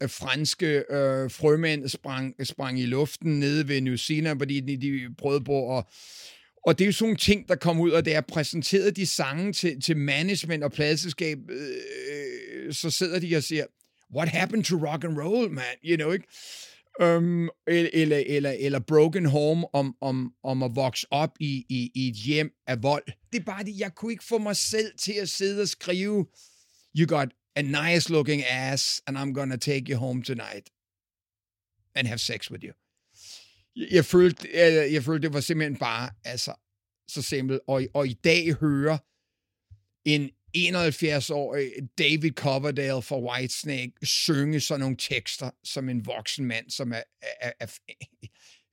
[0.07, 5.45] franske uh, frømænd sprang, sprang i luften nede ved New Zealand, fordi de, de prøvede
[5.45, 5.85] på at
[6.66, 9.07] og det er jo sådan nogle ting, der kom ud, og det er præsenteret de
[9.07, 13.64] sange til, til management og pladselskab, øh, så sidder de og siger,
[14.14, 15.77] what happened to rock and roll, man?
[15.83, 16.27] You know, ikke?
[17.01, 21.90] Um, øhm, eller, eller, eller Broken Home om, om, om at vokse op i, i,
[21.94, 23.05] i et hjem af vold.
[23.33, 26.27] Det er bare det, jeg kunne ikke få mig selv til at sidde og skrive,
[26.98, 30.70] you got a nice looking ass, and I'm gonna take you home tonight
[31.94, 32.72] and have sex with you
[33.77, 36.55] jeg følte, jeg, jeg følte, det var simpelthen bare, altså,
[37.09, 37.61] så simpelt.
[37.66, 38.98] Og, og i dag hører
[40.05, 46.93] en 71-årig David Coverdale fra Whitesnake synge sådan nogle tekster som en voksen mand, som
[46.93, 47.67] er, er, er,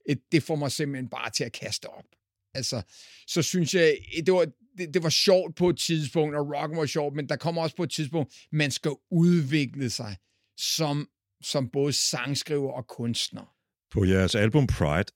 [0.09, 2.05] er det får mig simpelthen bare til at kaste op.
[2.53, 2.81] Altså,
[3.27, 6.85] så synes jeg, det var, det, det var sjovt på et tidspunkt, og rocken var
[6.85, 10.17] sjovt, men der kommer også på et tidspunkt, man skal udvikle sig
[10.57, 11.07] som,
[11.43, 13.53] som både sangskriver og kunstner.
[13.91, 15.11] På jeres album Pride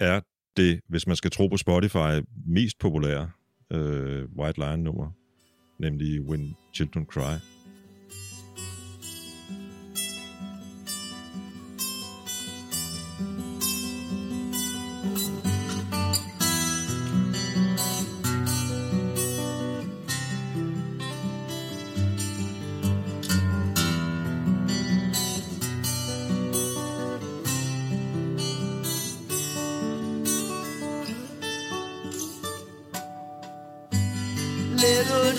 [0.00, 0.20] er
[0.56, 3.30] det, hvis man skal tro på Spotify, mest populære
[3.72, 5.12] øh, White Lion-nummer,
[5.82, 7.51] nemlig When Children Cry.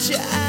[0.09, 0.42] your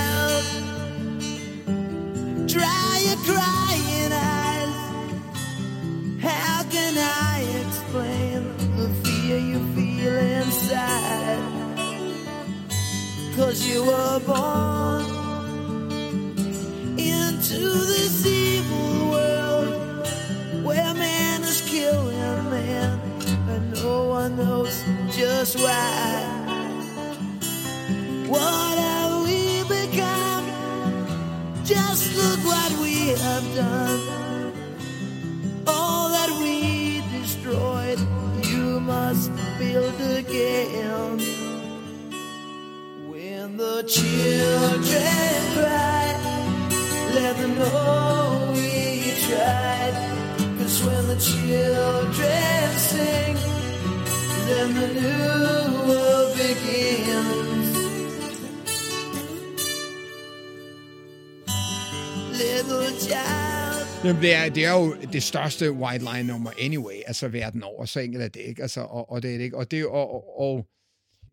[64.55, 68.25] det, er, det jo det største white line nummer anyway, altså verden over, så enkelt
[68.25, 68.63] er det ikke.
[68.63, 69.57] Altså, og, og, det er det ikke.
[69.57, 70.67] Og, det, og, og, og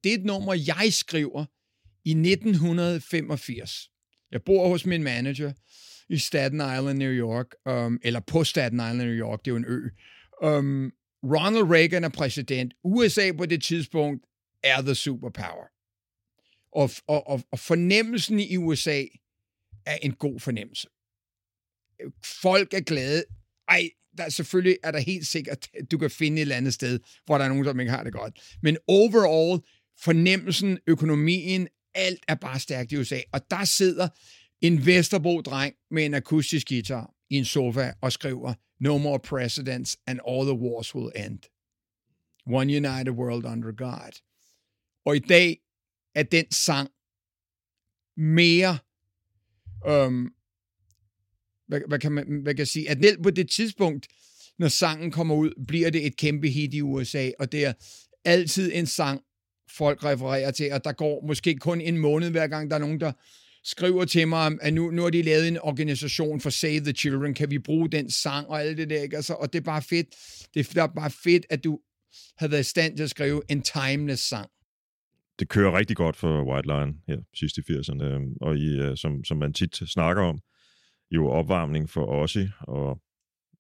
[0.04, 1.46] det er et nummer, jeg skriver
[2.06, 3.90] i 1985.
[4.32, 5.52] Jeg bor hos min manager
[6.10, 9.58] i Staten Island, New York, um, eller på Staten Island, New York, det er jo
[9.58, 9.90] en ø.
[10.44, 10.92] Um,
[11.24, 12.74] Ronald Reagan er præsident.
[12.84, 14.26] USA på det tidspunkt
[14.64, 15.68] er the superpower.
[16.72, 19.04] Og, og, og, og fornemmelsen i USA
[19.86, 20.88] er en god fornemmelse.
[22.42, 23.24] Folk er glade.
[23.68, 27.38] Ej, der, selvfølgelig er der helt sikkert, du kan finde et eller andet sted, hvor
[27.38, 28.56] der er nogen, som ikke har det godt.
[28.62, 29.62] Men overall,
[30.04, 33.20] fornemmelsen, økonomien, alt er bare stærkt i USA.
[33.32, 34.08] Og der sidder
[34.62, 40.20] en Vesterbro-dreng med en akustisk guitar i en sofa og skriver No more presidents and
[40.28, 41.40] all the wars will end.
[42.48, 44.22] One united world under God.
[45.06, 45.58] Og i dag
[46.16, 46.90] er den sang
[48.18, 48.78] mere,
[49.88, 50.34] øhm,
[51.72, 54.08] hvad, hvad, kan man hvad kan jeg sige, at på det tidspunkt,
[54.60, 57.74] når sangen kommer ud, bliver det et kæmpe hit i USA, og det er
[58.26, 59.22] altid en sang,
[59.78, 63.00] folk refererer til, og der går måske kun en måned hver gang, der er nogen,
[63.00, 63.12] der
[63.64, 67.34] skriver til mig, at nu, nu har de lavet en organisation for Save the Children,
[67.34, 69.16] kan vi bruge den sang og alt det der, ikke?
[69.16, 70.08] Altså, og det er bare fedt.
[70.54, 71.80] Det er bare fedt, at du
[72.38, 74.50] har været i stand til at skrive en timeless sang.
[75.40, 78.98] Det kører rigtig godt for White Lion her sidst i 80'erne, øhm, og i, øh,
[78.98, 80.40] som, som man tit snakker om,
[81.12, 83.00] jo opvarmning for Ozzy og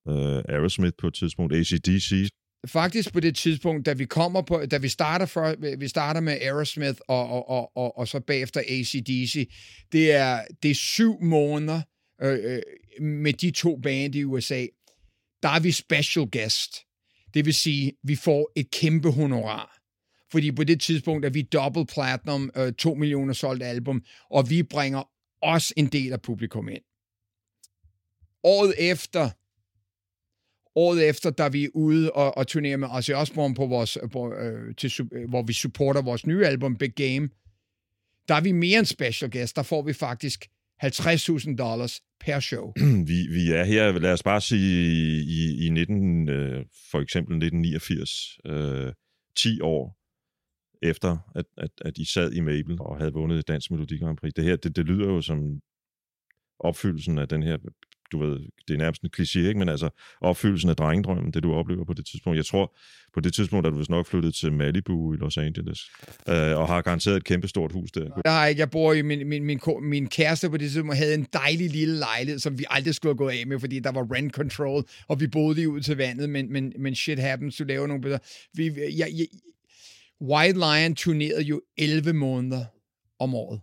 [0.07, 2.29] øh, Aerosmith på et tidspunkt, ACDC,
[2.67, 6.33] faktisk på det tidspunkt, da vi kommer på, da vi starter, for, vi starter med
[6.33, 9.51] Aerosmith og, og, og, og, og så bagefter ACDC,
[9.91, 11.81] det er, det er syv måneder
[12.21, 12.61] øh, øh,
[13.05, 14.65] med de to band i USA.
[15.43, 16.75] Der er vi special guest.
[17.33, 19.77] Det vil sige, vi får et kæmpe honorar.
[20.31, 24.63] Fordi på det tidspunkt er vi double platinum, øh, to millioner solgt album, og vi
[24.63, 25.03] bringer
[25.41, 26.83] også en del af publikum ind.
[28.43, 29.29] Året efter,
[30.75, 34.09] Året efter, da vi er ude og, og turnerer med Ozzy Osbourne, på vores, øh,
[34.09, 37.29] på, øh, til, øh, hvor vi supporter vores nye album, Big Game,
[38.27, 39.55] der er vi mere en special guest.
[39.55, 40.47] Der får vi faktisk
[40.83, 42.73] 50.000 dollars per show.
[43.09, 48.39] Vi, vi er her, lad os bare sige, i, i 19, øh, for eksempel 1989,
[48.45, 48.93] øh,
[49.35, 49.97] 10 år
[50.81, 54.33] efter, at, at, at I sad i Mabel og havde vundet Dansk Melodi Grand Prix.
[54.33, 55.61] Det her, det, det lyder jo som
[56.59, 57.57] opfyldelsen af den her
[58.11, 59.59] du ved, det er nærmest en kliché, ikke?
[59.59, 59.89] men altså
[60.21, 62.37] opfyldelsen af drengedrømmen, det du oplever på det tidspunkt.
[62.37, 62.75] Jeg tror,
[63.13, 65.79] på det tidspunkt er du vist nok flyttet til Malibu i Los Angeles,
[66.29, 68.09] øh, og har garanteret et kæmpe stort hus der.
[68.25, 68.55] Nej, har.
[68.57, 71.99] Jeg bor i min, min, min, min kæreste på det tidspunkt havde en dejlig lille
[71.99, 75.19] lejlighed, som vi aldrig skulle have gået af med, fordi der var rent control, og
[75.19, 78.19] vi boede lige ud til vandet, men, men, men shit happens, du laver nogle bedre.
[78.53, 78.65] Vi,
[78.97, 79.27] jeg, jeg,
[80.21, 82.65] White Lion turnerede jo 11 måneder
[83.19, 83.61] om året.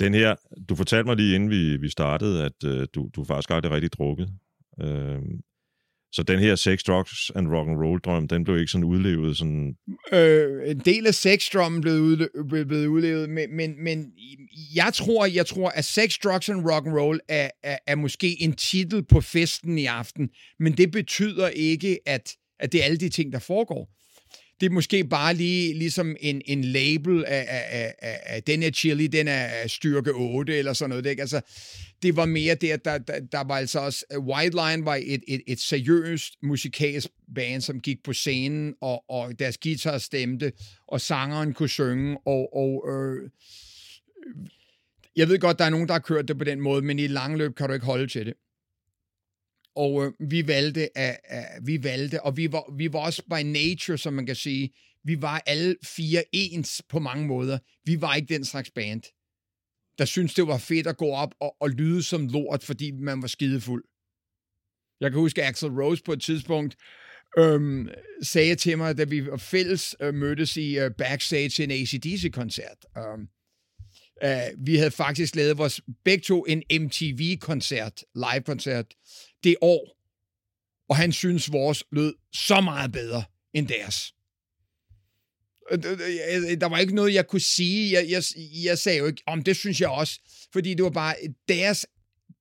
[0.00, 0.34] Den her,
[0.68, 3.92] du fortalte mig lige inden vi, vi startede, at øh, du, du faktisk aldrig rigtig
[3.92, 4.28] drukket.
[4.82, 5.20] Øh,
[6.12, 9.36] så den her sex, drugs and rock and roll drøm, den blev ikke sådan udlevet
[9.36, 9.76] sådan...
[10.12, 14.12] Øh, en del af sex drømmen blev, udle- blev udlevet, men, men, men
[14.74, 18.42] jeg tror, jeg tror, at sex, drugs and rock and roll er, er, er måske
[18.42, 22.98] en titel på festen i aften, men det betyder ikke, at, at det er alle
[22.98, 23.97] de ting, der foregår
[24.60, 28.70] det er måske bare lige ligesom en, en label af, af, af, af den her
[28.70, 31.06] chili, den er styrke 8 eller sådan noget.
[31.06, 31.20] Ikke?
[31.20, 31.40] Altså,
[32.02, 34.94] det var mere det, at der, der, der var altså også, øh, White Line var
[34.94, 40.52] et, et, et seriøst musikalsk band, som gik på scenen, og, og deres guitar stemte,
[40.88, 43.30] og sangeren kunne synge, og, og øh,
[45.16, 47.06] jeg ved godt, der er nogen, der har kørt det på den måde, men i
[47.06, 48.34] lang løb kan du ikke holde til det
[49.78, 53.42] og øh, vi valgte, at, at, vi valgte, og vi var, vi var også by
[53.42, 54.70] nature, som man kan sige,
[55.04, 57.58] vi var alle fire ens på mange måder.
[57.84, 59.02] Vi var ikke den slags band,
[59.98, 63.22] der syntes, det var fedt at gå op og, og lyde som lort, fordi man
[63.22, 63.84] var skidefuld.
[65.00, 66.76] Jeg kan huske, at Axel Rose på et tidspunkt
[67.38, 67.88] øhm,
[68.22, 72.78] sagde til mig, da vi fælles øh, mødtes i øh, backstage til en ACDC-koncert.
[72.98, 73.28] Øhm,
[74.24, 78.86] øh, vi havde faktisk lavet vores begge to en MTV-koncert, live-koncert,
[79.44, 79.98] det år,
[80.88, 83.24] og han synes, vores lød så meget bedre
[83.54, 84.14] end deres.
[85.70, 87.92] Øh, øh, der var ikke noget, jeg kunne sige.
[87.92, 88.22] Jeg, jeg,
[88.64, 90.20] jeg sagde jo ikke, om det synes jeg også,
[90.52, 91.14] fordi det var bare,
[91.48, 91.86] deres,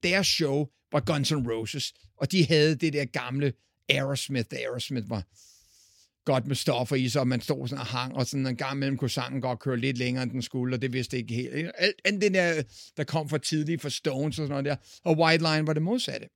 [0.03, 3.53] deres show var Guns N' Roses, og de havde det der gamle
[3.89, 4.47] Aerosmith.
[4.51, 5.23] Aerosmith var
[6.25, 8.79] godt med stoffer i sig, og man stod sådan og hang, og sådan en gang
[8.79, 11.71] mellem kunne sangen godt køre lidt længere, end den skulle, og det vidste ikke helt.
[11.77, 12.63] Alt, alt det der,
[12.97, 15.81] der kom for tidligt fra Stones og sådan noget der, og White Line var det
[15.81, 16.27] modsatte.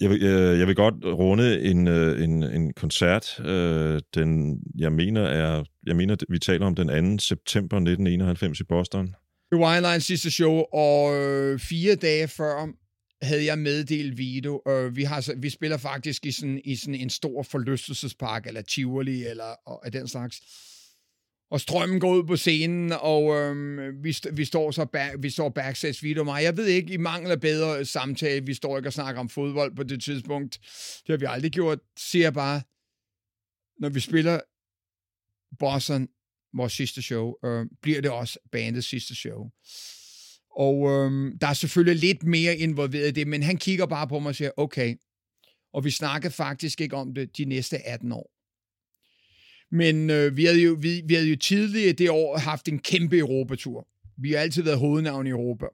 [0.00, 3.40] Jeg vil, jeg, jeg vil godt runde en, øh, en, en koncert.
[3.40, 7.22] Øh, den, jeg mener, er, jeg mener, vi taler om den 2.
[7.22, 9.14] september 1991 i Boston.
[9.54, 12.68] White Line sidste show, og øh, fire dage før
[13.22, 17.10] havde jeg meddelt Vito, og vi, har, vi spiller faktisk i sådan, i sådan en
[17.10, 20.40] stor forlystelsespark, eller Tivoli, eller og, af den slags.
[21.52, 25.48] Og strømmen går ud på scenen, og øhm, vi, vi, står så back, vi står
[25.48, 26.42] backstage, Vito og mig.
[26.42, 28.46] Jeg ved ikke, I mangler bedre samtale.
[28.46, 30.58] Vi står ikke og snakker om fodbold på det tidspunkt.
[31.06, 31.78] Det har vi aldrig gjort.
[31.96, 32.62] Siger bare,
[33.80, 34.40] når vi spiller
[35.58, 36.08] Boston,
[36.54, 39.50] vores sidste show, øh, bliver det også bandets sidste show.
[40.56, 44.18] Og øh, der er selvfølgelig lidt mere involveret i det, men han kigger bare på
[44.18, 44.96] mig og siger, okay.
[45.72, 48.41] Og vi snakkede faktisk ikke om det de næste 18 år.
[49.72, 53.18] Men øh, vi, havde jo, vi, vi havde jo tidligere det år haft en kæmpe
[53.18, 53.88] Europatur.
[54.18, 55.66] Vi har altid været hovednavn i Europa.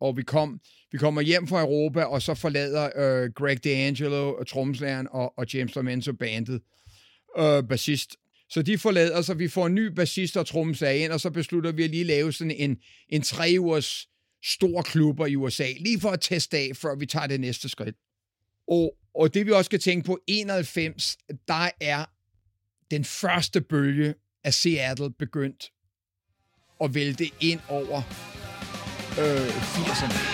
[0.00, 0.60] Og vi kom
[0.92, 5.54] vi kommer hjem fra Europa, og så forlader øh, Greg D'Angelo, øh, tromslæren, og, og
[5.54, 6.60] James Lomenzo bandet,
[7.38, 8.16] øh, bassist.
[8.48, 11.72] Så de forlader, så vi får en ny bassist og trommeslager ind, og så beslutter
[11.72, 12.76] vi at lige lave sådan en,
[13.08, 14.08] en tre ugers
[14.44, 17.96] stor klubber i USA, lige for at teste af, før vi tager det næste skridt.
[18.68, 21.16] Og, og det vi også skal tænke på, 91,
[21.48, 22.04] der er
[22.92, 24.14] den første bølge
[24.44, 25.70] af Seattle begyndt
[26.80, 28.02] at vælte ind over
[29.18, 30.32] øh, 80'erne.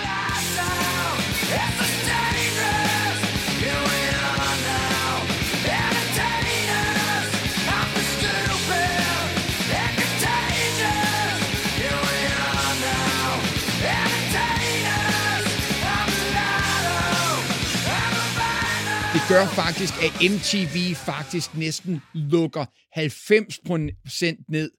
[19.28, 22.64] Gør faktisk, at MTV faktisk næsten lukker
[22.96, 24.70] 90% ned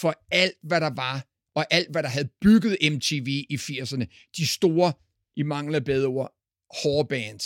[0.00, 4.30] for alt, hvad der var, og alt, hvad der havde bygget MTV i 80'erne.
[4.36, 4.92] De store,
[5.36, 6.32] i mangler bedre ord,
[6.82, 7.44] hårde bands.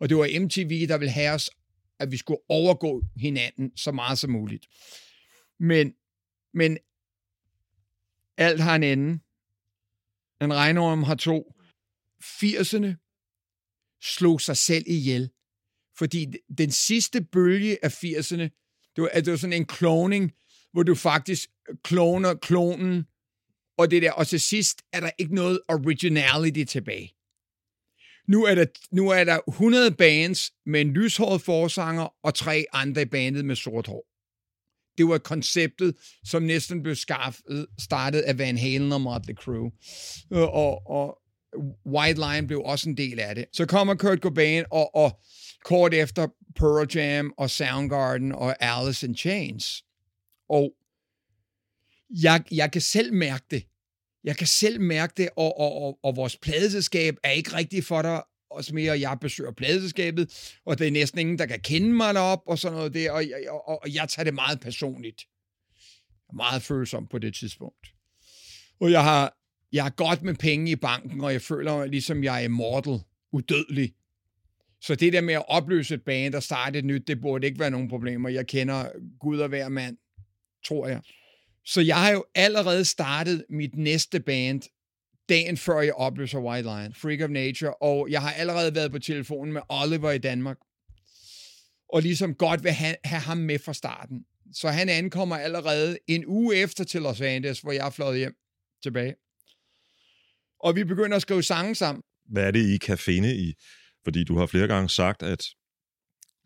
[0.00, 1.50] Og det var MTV, der ville have os,
[1.98, 4.66] at vi skulle overgå hinanden så meget som muligt.
[5.60, 5.94] Men,
[6.54, 6.78] men
[8.36, 9.20] alt har en ende.
[10.40, 11.52] En regnorm har to.
[12.22, 12.94] 80'erne
[14.02, 15.30] slog sig selv ihjel
[15.98, 16.26] fordi
[16.58, 18.48] den sidste bølge af 80'erne,
[18.96, 20.32] det var, det var sådan en cloning,
[20.72, 21.48] hvor du faktisk
[21.84, 23.04] kloner klonen,
[23.78, 27.12] og det der, og til sidst er der ikke noget originality tilbage.
[28.28, 33.02] Nu er der, nu er der 100 bands med en lyshåret forsanger og tre andre
[33.02, 34.06] i bandet med sort hår.
[34.98, 39.70] Det var konceptet, som næsten blev skaffet, startet af Van Halen og Motley Crue.
[40.32, 41.18] Øh, og, og
[41.86, 43.44] White Line blev også en del af det.
[43.52, 45.20] Så kommer Kurt Cobain, og, og
[45.64, 46.26] kort efter
[46.56, 49.84] Pearl Jam og Soundgarden og Alice in Chains.
[50.48, 50.72] Og
[52.22, 53.66] jeg, jeg kan selv mærke det.
[54.24, 58.02] Jeg kan selv mærke det, og, og, og, og vores pladeselskab er ikke rigtig for
[58.02, 62.14] dig, også mere, jeg besøger pladeselskabet, og det er næsten ingen, der kan kende mig
[62.14, 65.20] derop, og sådan noget der, og, og, og, og jeg tager det meget personligt.
[66.08, 67.86] Jeg er meget følsom på det tidspunkt.
[68.80, 69.36] Og jeg har,
[69.72, 72.98] jeg har godt med penge i banken, og jeg føler ligesom, jeg er immortal,
[73.32, 73.94] udødelig.
[74.80, 77.60] Så det der med at opløse et band og starte et nyt, det burde ikke
[77.60, 78.28] være nogen problemer.
[78.28, 78.88] Jeg kender
[79.20, 79.96] Gud og hver mand,
[80.66, 81.00] tror jeg.
[81.64, 84.62] Så jeg har jo allerede startet mit næste band,
[85.28, 88.98] dagen før jeg opløser White Lion, Freak of Nature, og jeg har allerede været på
[88.98, 90.56] telefonen med Oliver i Danmark,
[91.88, 94.24] og ligesom godt vil have, have ham med fra starten.
[94.52, 98.34] Så han ankommer allerede en uge efter til Los Angeles, hvor jeg er fløjet hjem
[98.82, 99.14] tilbage.
[100.60, 102.02] Og vi begynder at skrive sange sammen.
[102.32, 103.54] Hvad er det, I kan finde i
[104.06, 105.44] fordi du har flere gange sagt, at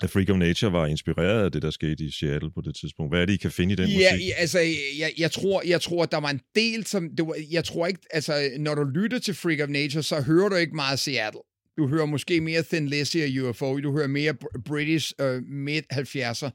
[0.03, 3.13] at Freak of Nature var inspireret af det, der skete i Seattle på det tidspunkt.
[3.13, 4.29] Hvad er det, I kan finde i den ja, musik?
[4.29, 4.59] Ja, altså,
[4.99, 7.09] jeg, jeg, tror, jeg tror, der var en del, som...
[7.17, 8.01] Det var, jeg tror ikke...
[8.11, 11.41] Altså, når du lytter til Freak of Nature, så hører du ikke meget Seattle.
[11.79, 13.81] Du hører måske mere Thin Lizzy og UFO.
[13.81, 14.35] Du hører mere
[14.65, 16.51] British uh, midt-70'er.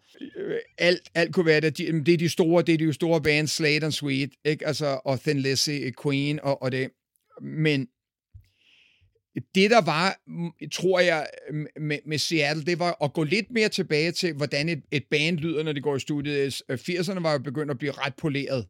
[0.77, 1.77] Alt, alt kunne være det.
[1.77, 4.67] De, det er de store, det er de store bands, Slade and Sweet, ikke?
[4.67, 6.89] Altså, og Thin Lizzy, Queen og, og det.
[7.41, 7.87] Men
[9.55, 11.27] det, der var, mm, tror jeg,
[11.79, 15.37] med, med Seattle, det var at gå lidt mere tilbage til, hvordan et, et band
[15.37, 16.61] lyder, når det går i studiet.
[16.71, 18.67] 80'erne øh, var jo begyndt at blive ret poleret,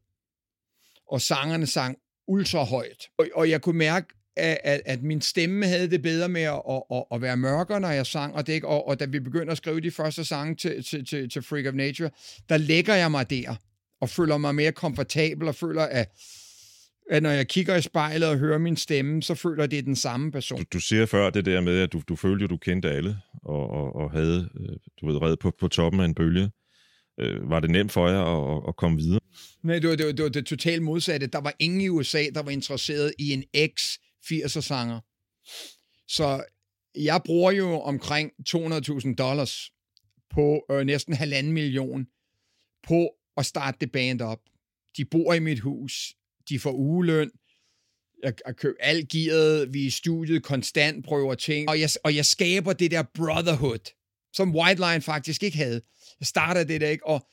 [1.07, 1.97] og sangerne sang
[2.28, 3.07] ultra højt.
[3.18, 4.07] Og, og jeg kunne mærke,
[4.38, 7.80] at, at, at min stemme havde det bedre med at, at, at, at være mørkere,
[7.80, 10.55] når jeg sang, og, det, og, og da vi begyndte at skrive de første sange
[10.55, 12.09] til, til, til, til Freak of Nature,
[12.49, 13.55] der lægger jeg mig der,
[14.01, 16.11] og føler mig mere komfortabel, og føler, at
[17.12, 19.80] at når jeg kigger i spejlet og hører min stemme, så føler jeg, at det
[19.80, 20.60] er den samme person.
[20.60, 23.18] Du, du siger før det der med, at du, du følte, at du kendte alle,
[23.43, 26.51] og, og, og havde, øh, du ved, reddet på, på toppen af en bølge.
[27.20, 29.20] Øh, var det nemt for jer at, at komme videre?
[29.64, 31.28] Nej, det var det, var, det var det totalt modsatte.
[31.28, 34.99] Der var ingen i USA, der var interesseret i en ex-80'er-sanger.
[36.08, 36.43] Så
[36.95, 39.72] jeg bruger jo omkring 200.000 dollars
[40.30, 42.08] på øh, næsten halvanden million
[42.88, 44.39] på at starte det band op.
[44.97, 46.16] De bor i mit hus
[46.50, 47.32] de får ugeløn.
[48.24, 52.16] jeg, jeg køber alt gearet, vi er i studiet konstant, prøver ting, og jeg, og
[52.16, 53.91] jeg skaber det der brotherhood,
[54.34, 55.82] som White Line faktisk ikke havde.
[56.20, 57.08] Jeg starter det der, ikke?
[57.08, 57.28] Og,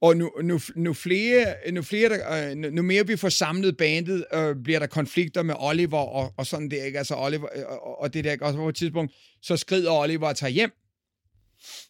[0.00, 4.24] og nu, nu, nu, flere, nu, flere der, øh, nu mere vi får samlet bandet,
[4.34, 6.98] øh, bliver der konflikter med Oliver og, og sådan det, ikke?
[6.98, 8.44] Altså Oliver, øh, og, og det der, ikke?
[8.44, 10.70] Og på et tidspunkt, så skrider Oliver og tager hjem,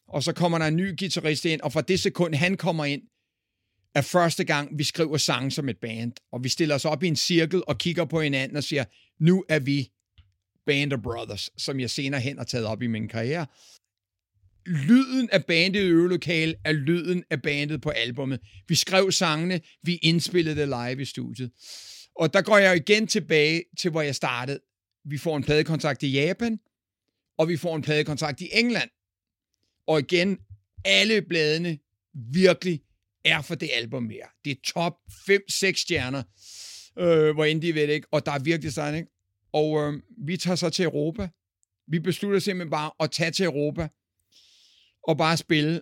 [0.08, 3.02] og så kommer der en ny guitarist ind, og fra det sekund, han kommer ind,
[3.94, 7.06] er første gang, vi skriver sange som et band, og vi stiller os op i
[7.06, 8.84] en cirkel og kigger på hinanden og siger,
[9.20, 9.90] nu er vi
[10.66, 13.46] Band of Brothers, som jeg senere hen har taget op i min karriere.
[14.66, 18.40] Lyden af bandet i øvelokale er lyden af bandet på albummet.
[18.68, 21.50] Vi skrev sangene, vi indspillede det live i studiet.
[22.16, 24.60] Og der går jeg igen tilbage til, hvor jeg startede.
[25.04, 26.60] Vi får en pladekontrakt i Japan,
[27.38, 28.90] og vi får en pladekontrakt i England.
[29.86, 30.38] Og igen,
[30.84, 31.78] alle bladene
[32.14, 32.80] virkelig
[33.24, 34.26] er for det album mere.
[34.44, 34.92] Det er top
[35.30, 36.22] 5-6 stjerner,
[36.98, 38.08] øh, hvor end de ved det, ikke?
[38.12, 39.10] Og der er virkelig sådan, ikke?
[39.52, 41.28] Og øh, vi tager så til Europa.
[41.88, 43.88] Vi beslutter simpelthen bare at tage til Europa
[45.08, 45.80] og bare spille,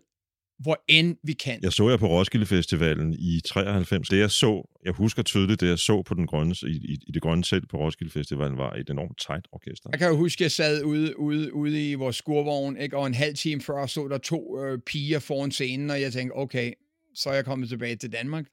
[0.62, 1.58] hvor end vi kan.
[1.62, 4.08] Jeg så jer på Roskilde Festivalen i 93.
[4.08, 7.12] Det jeg så, jeg husker tydeligt, det jeg så på den grønne, i, i, i
[7.12, 9.88] det grønne selv på Roskilde Festivalen, var et enormt tight orkester.
[9.92, 12.96] Jeg kan jo huske, at jeg sad ude, ude, ude i vores skurvogn, ikke?
[12.96, 16.34] og en halv time før så der to øh, piger foran scenen, og jeg tænkte,
[16.34, 16.72] okay,
[17.14, 18.44] så er jeg kommet tilbage til Danmark.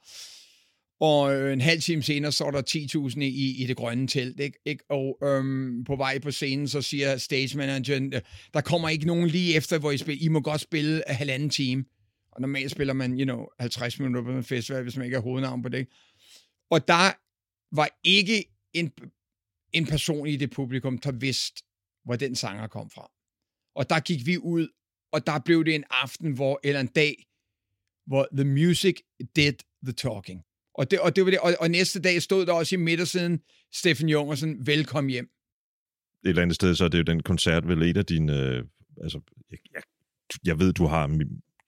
[1.00, 2.62] Og øh, en halv time senere, så er der
[3.12, 4.60] 10.000 i, i det grønne telt, ikke?
[4.66, 4.84] ikke?
[4.90, 8.22] Og øhm, på vej på scenen, så siger stage manageren, øh,
[8.54, 10.26] der kommer ikke nogen lige efter, hvor I spiller.
[10.26, 11.86] I må godt spille øh, halvanden time.
[12.32, 15.22] Og normalt spiller man, you know, 50 minutter på en festival, hvis man ikke er
[15.22, 15.88] hovednavn på det.
[16.72, 17.14] Og der
[17.76, 18.92] var ikke en,
[19.74, 21.64] en person i det publikum, der vidste,
[22.06, 23.12] hvor den sanger kom fra.
[23.76, 24.68] Og der gik vi ud,
[25.12, 27.29] og der blev det en aften, hvor, eller en dag,
[28.10, 28.96] hvor the music
[29.36, 29.54] did
[29.84, 30.40] the talking.
[30.74, 33.40] Og, det, og, det var det, og, og næste dag stod der også i midtersiden,
[33.74, 35.30] Steffen Jungersen, velkommen hjem.
[36.24, 38.64] Et eller andet sted, så er det jo den koncert, vel et af dine, øh,
[39.04, 39.20] altså,
[39.52, 39.82] jeg, jeg,
[40.46, 41.08] jeg ved, du har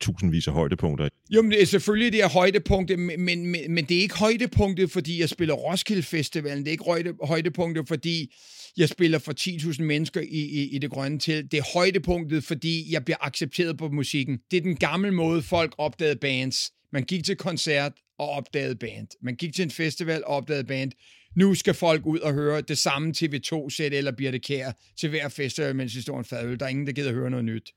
[0.01, 1.09] tusindvis af højdepunkter.
[1.29, 4.17] Jo, men det øh, er selvfølgelig det er højdepunktet, men, men, men det er ikke
[4.17, 6.59] højdepunktet, fordi jeg spiller Roskilde Festivalen.
[6.59, 8.33] Det er ikke højde, højdepunktet, fordi
[8.77, 11.51] jeg spiller for 10.000 mennesker i, i, i det grønne til.
[11.51, 14.39] Det er højdepunktet, fordi jeg bliver accepteret på musikken.
[14.51, 16.71] Det er den gamle måde, folk opdagede bands.
[16.93, 19.07] Man gik til koncert og opdagede band.
[19.21, 20.91] Man gik til en festival og opdagede band.
[21.35, 25.75] Nu skal folk ud og høre det samme TV2-sæt eller Birte Kær til hver festival,
[25.75, 26.59] mens de står en fadøl.
[26.59, 27.71] Der er ingen, der gider høre noget nyt.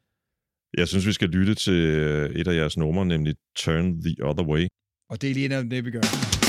[0.79, 4.45] Jeg synes, vi skal lytte til øh, et af jeres numre, nemlig Turn the Other
[4.45, 4.67] Way.
[5.11, 6.44] Og det er lige noget, det, vi gør.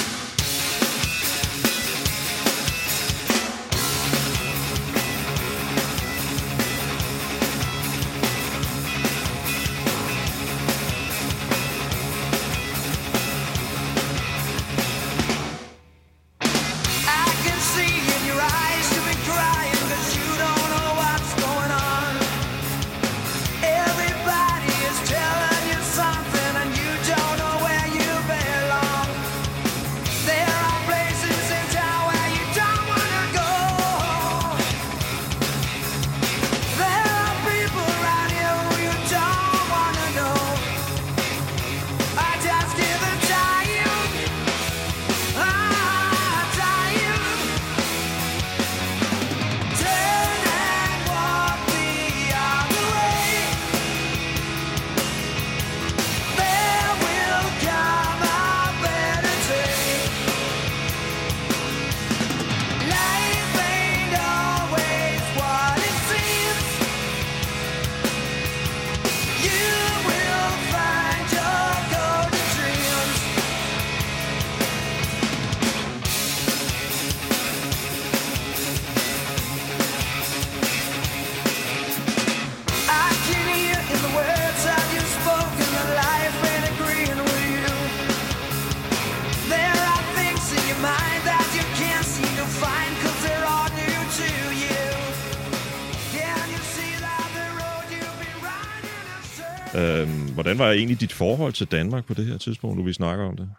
[100.56, 103.38] Hvordan var egentlig dit forhold til Danmark på det her tidspunkt, nu vi snakker om
[103.38, 103.50] det?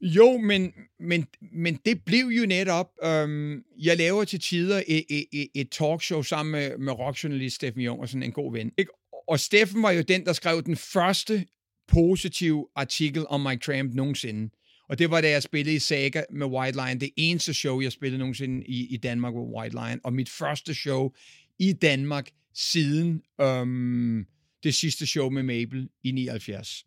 [0.00, 5.48] Jo, men, men, men det blev jo netop, øhm, jeg laver til tider et, et,
[5.54, 8.72] et talkshow sammen med, med rockjournalist Steffen Jungersen, en god ven.
[8.78, 8.90] Ikke?
[9.28, 11.46] Og Steffen var jo den, der skrev den første
[11.88, 14.50] positive artikel om Mike Tramp nogensinde.
[14.88, 17.00] Og det var da jeg spillede i Saga med White Lion.
[17.00, 20.00] Det eneste show, jeg spillede nogensinde i, i Danmark med White Lion.
[20.04, 21.10] Og mit første show
[21.58, 24.26] i Danmark siden øhm,
[24.62, 26.86] det sidste show med Mabel i 79.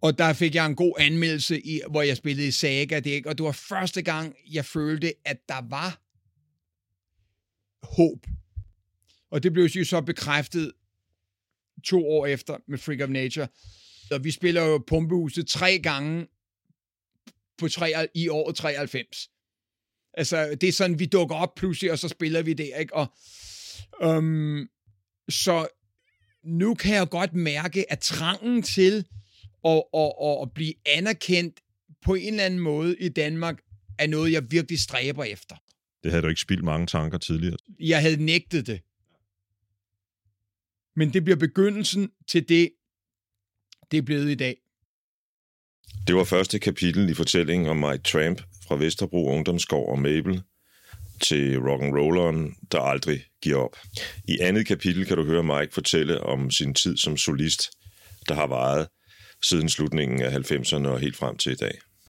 [0.00, 3.28] Og der fik jeg en god anmeldelse, i, hvor jeg spillede i Saga, det, ikke?
[3.28, 6.00] og det var første gang, jeg følte, at der var
[7.82, 8.26] håb.
[9.30, 10.72] Og det blev jo så bekræftet
[11.84, 13.48] to år efter med Freak of Nature.
[14.10, 16.26] Og vi spiller jo Pumpehuset tre gange
[17.58, 19.30] på tre, i året 93.
[20.14, 22.94] Altså, det er sådan, vi dukker op pludselig, og så spiller vi det, ikke?
[22.94, 23.06] Og,
[24.02, 24.68] øhm,
[25.28, 25.68] så
[26.44, 29.04] nu kan jeg godt mærke, at trangen til
[29.64, 31.60] at, at, at, at blive anerkendt
[32.02, 33.60] på en eller anden måde i Danmark,
[33.98, 35.56] er noget, jeg virkelig stræber efter.
[36.02, 37.56] Det havde du ikke spildt mange tanker tidligere?
[37.80, 38.80] Jeg havde nægtet det.
[40.96, 42.70] Men det bliver begyndelsen til det,
[43.90, 44.56] det er blevet i dag.
[46.06, 50.42] Det var første kapitel i fortællingen om Mike Tramp fra Vesterbro Ungdomsgård og Mabel
[51.20, 53.76] til rock'n'rolleren, der aldrig giver op.
[54.28, 57.70] I andet kapitel kan du høre Mike fortælle om sin tid som solist,
[58.28, 58.88] der har varet
[59.42, 61.78] siden slutningen af 90'erne og helt frem til i dag.